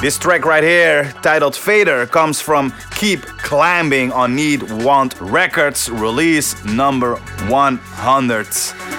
[0.00, 6.64] This track right here, titled Fader, comes from Keep Climbing on Need Want Records, release
[6.64, 7.16] number
[7.48, 8.46] 100,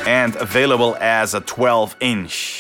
[0.06, 2.51] and available as a 12 inch.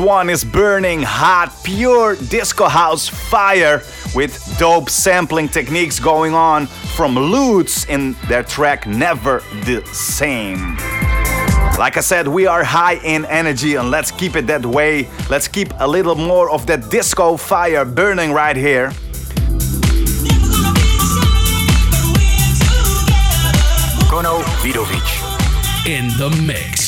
[0.00, 3.82] One is burning hot, pure disco house fire
[4.14, 10.76] with dope sampling techniques going on from Loods in their track Never the Same.
[11.78, 15.06] Like I said, we are high in energy and let's keep it that way.
[15.28, 18.92] Let's keep a little more of that disco fire burning right here.
[24.08, 25.08] Kono Vidovic.
[25.86, 26.79] In the mix.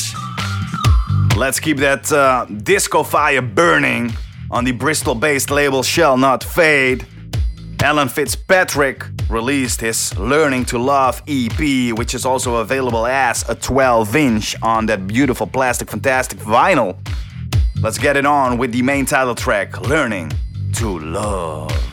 [1.35, 4.13] Let's keep that uh, disco fire burning
[4.51, 7.07] on the Bristol based label Shall Not Fade.
[7.81, 14.15] Alan Fitzpatrick released his Learning to Love EP, which is also available as a 12
[14.15, 16.95] inch on that beautiful plastic fantastic vinyl.
[17.81, 20.31] Let's get it on with the main title track, Learning
[20.75, 21.92] to Love.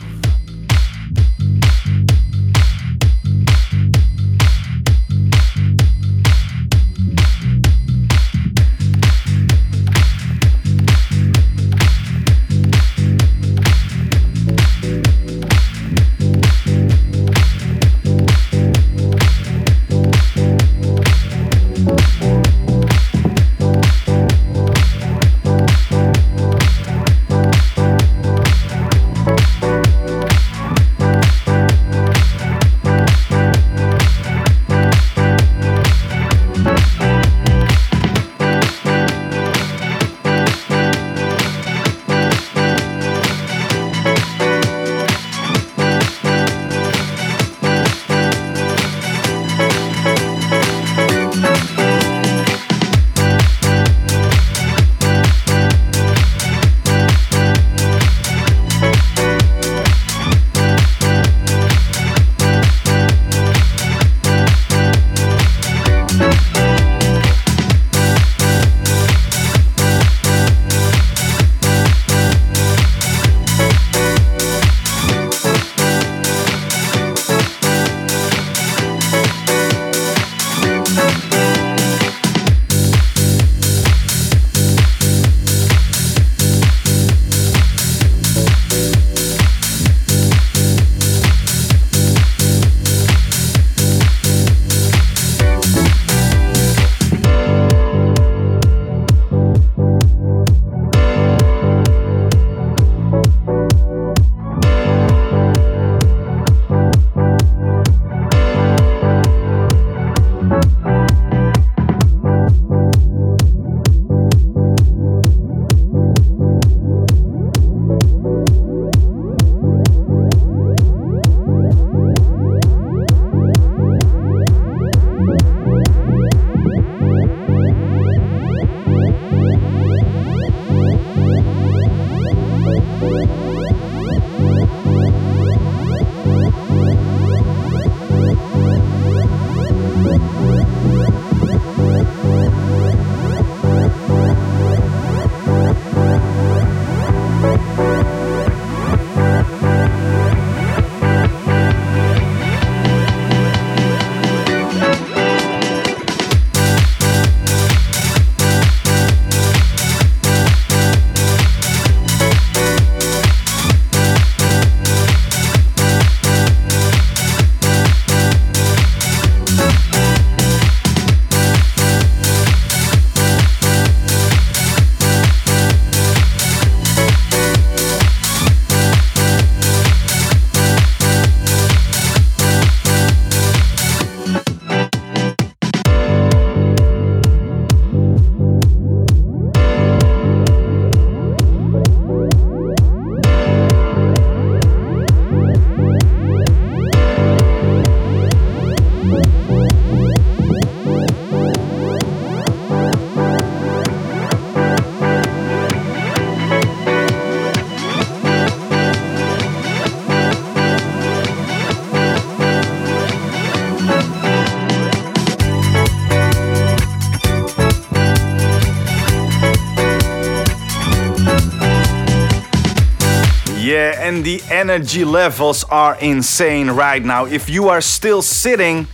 [223.91, 227.25] Uh, and the energy levels are insane right now.
[227.25, 228.87] If you are still sitting,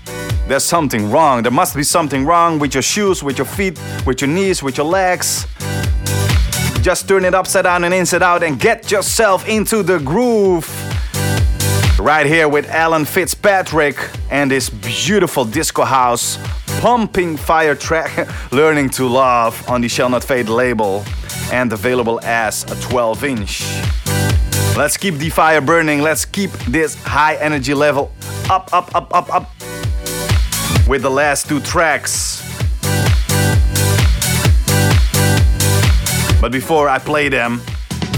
[0.47, 1.43] there's something wrong.
[1.43, 4.77] There must be something wrong with your shoes, with your feet, with your knees, with
[4.77, 5.45] your legs.
[6.81, 10.67] Just turn it upside down and inside out and get yourself into the groove.
[11.99, 13.97] Right here with Alan Fitzpatrick
[14.31, 16.39] and this beautiful disco house
[16.79, 21.03] pumping fire track, Learning to Love on the Shall Not Fade label.
[21.51, 23.63] and available as a 12 inch.
[24.77, 26.03] Let's keep the fire burning.
[26.03, 28.11] Let's keep this high energy level
[28.47, 29.49] up, up, up, up, up
[30.87, 32.43] with the last two tracks.
[36.39, 37.57] But before I play them,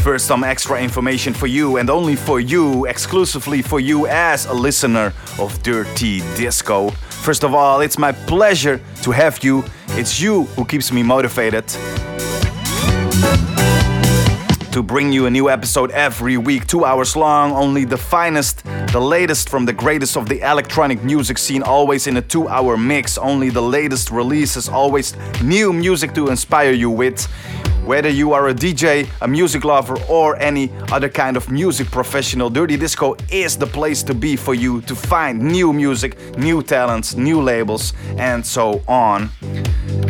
[0.03, 4.53] first some extra information for you and only for you, exclusively for you as a
[4.53, 6.90] listener of Dirty Disco.
[7.23, 9.64] First of all, it's my pleasure to have you.
[9.91, 11.64] It's you who keeps me motivated
[14.80, 17.52] to bring you a new episode every week, two hours long.
[17.52, 22.16] Only the finest, the latest from the greatest of the electronic music scene, always in
[22.16, 23.18] a two hour mix.
[23.18, 27.28] Only the latest releases, always new music to inspire you with.
[27.90, 32.48] Whether you are a DJ, a music lover, or any other kind of music professional,
[32.48, 37.16] Dirty Disco is the place to be for you to find new music, new talents,
[37.16, 39.32] new labels, and so on.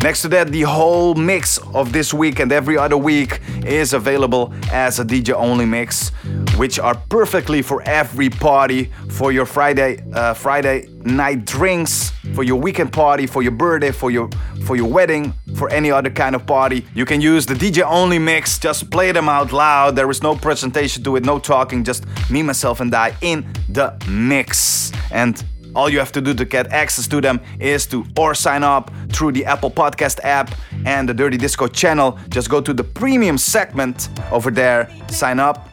[0.03, 4.53] Next to that, the whole mix of this week and every other week is available
[4.73, 6.09] as a DJ only mix,
[6.57, 12.59] which are perfectly for every party, for your Friday uh, Friday night drinks, for your
[12.59, 14.29] weekend party, for your birthday, for your
[14.65, 16.85] for your wedding, for any other kind of party.
[16.93, 19.95] You can use the DJ only mix, just play them out loud.
[19.95, 23.97] There is no presentation to it, no talking, just me, myself, and I in the
[24.07, 24.91] mix.
[25.11, 25.43] And
[25.75, 28.91] all you have to do to get access to them is to or sign up
[29.11, 30.53] through the Apple Podcast app
[30.85, 32.17] and the Dirty Disco channel.
[32.29, 35.69] Just go to the premium segment over there, sign up.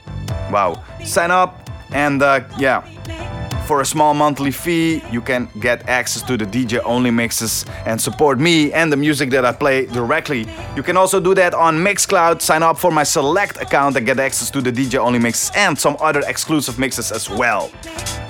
[0.50, 3.35] Wow, sign up, and uh, yeah.
[3.66, 8.00] For a small monthly fee, you can get access to the DJ only mixes and
[8.00, 10.46] support me and the music that I play directly.
[10.76, 12.40] You can also do that on Mixcloud.
[12.40, 15.76] Sign up for my select account and get access to the DJ only mixes and
[15.76, 17.72] some other exclusive mixes as well.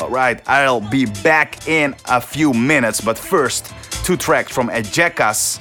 [0.00, 5.60] Alright, I'll be back in a few minutes, but first, two tracks from Ejecas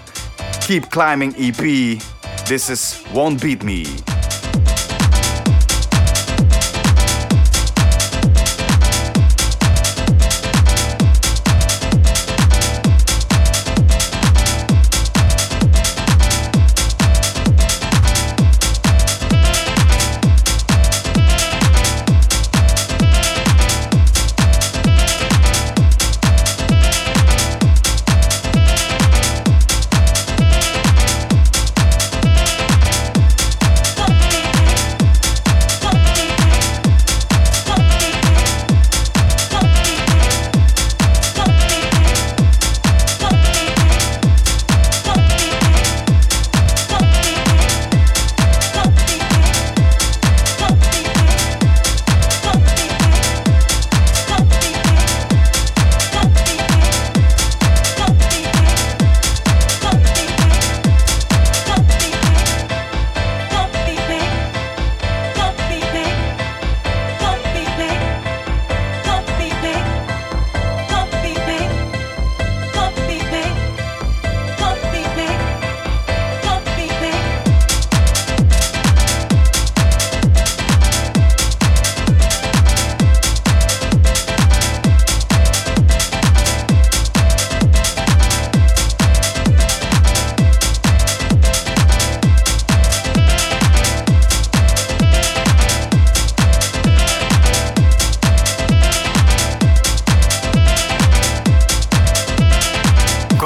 [0.65, 1.99] Keep Climbing EP.
[2.47, 3.85] This is Won't Beat Me.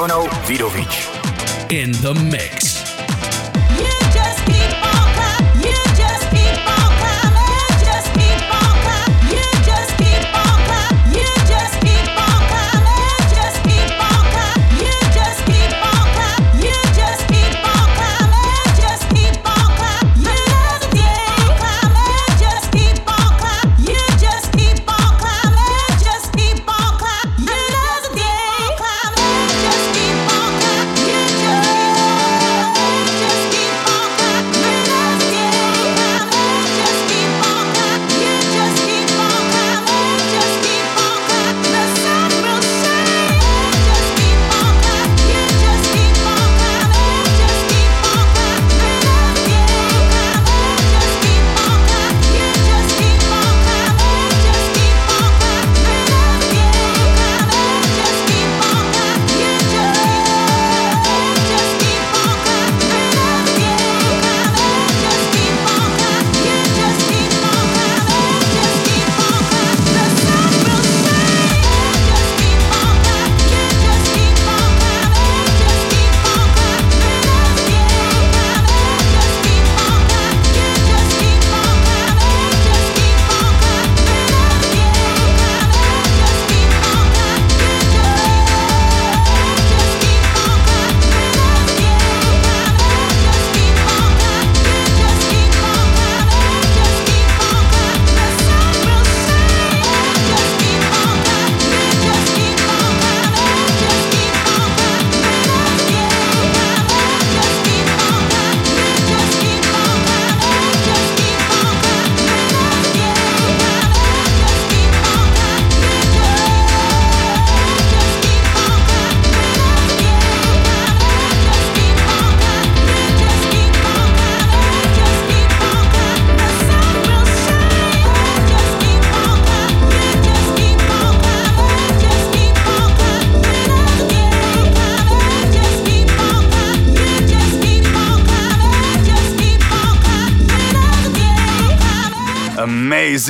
[0.00, 1.68] Kono Vidovic.
[1.68, 2.79] In the mix.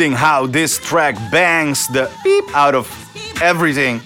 [0.00, 2.88] Amazing how this track bangs the beep out of
[3.42, 4.00] everything.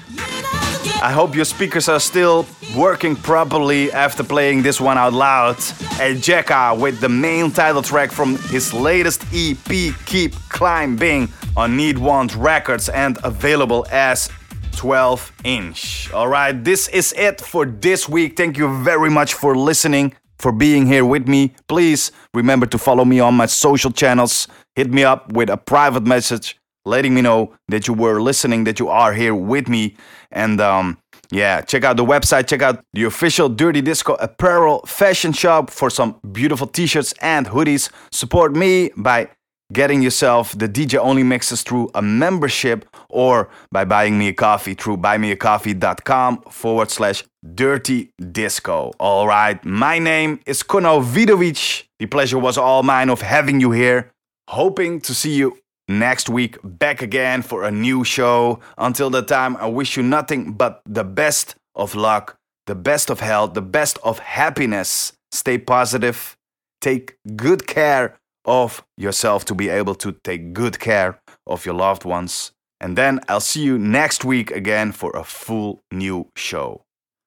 [1.01, 2.47] I hope your speakers are still
[2.77, 5.55] working properly after playing this one out loud.
[6.03, 12.35] Ejeca with the main title track from his latest EP, Keep Climbing, on Need Want
[12.35, 14.29] Records and available as
[14.73, 16.13] 12 inch.
[16.13, 18.37] Alright, this is it for this week.
[18.37, 21.55] Thank you very much for listening, for being here with me.
[21.69, 24.49] Please remember to follow me on my social channels.
[24.77, 28.79] Hit me up with a private message letting me know that you were listening, that
[28.79, 29.97] you are here with me.
[30.31, 30.99] And um,
[31.31, 35.91] yeah, check out the website, check out the official Dirty Disco apparel fashion shop for
[35.91, 37.91] some beautiful t shirts and hoodies.
[38.13, 39.31] Support me by
[39.73, 44.75] getting yourself the DJ only mixes through a membership or by buying me a coffee
[44.75, 47.25] through buymeacoffee.com forward slash
[47.55, 48.93] dirty disco.
[49.01, 51.85] All right, my name is Kono Vidovic.
[51.99, 54.13] The pleasure was all mine of having you here.
[54.49, 55.59] Hoping to see you
[55.89, 58.61] next week back again for a new show.
[58.79, 63.21] Until that time, I wish you nothing but the best of luck, the best of
[63.21, 65.13] health, the best of happiness.
[65.33, 66.37] Stay positive.
[66.81, 72.05] Take good care of yourself to be able to take good care of your loved
[72.05, 72.53] ones.
[72.81, 76.83] And then I'll see you next week again for a full new show.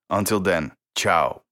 [0.10, 1.47] Until then, ciao.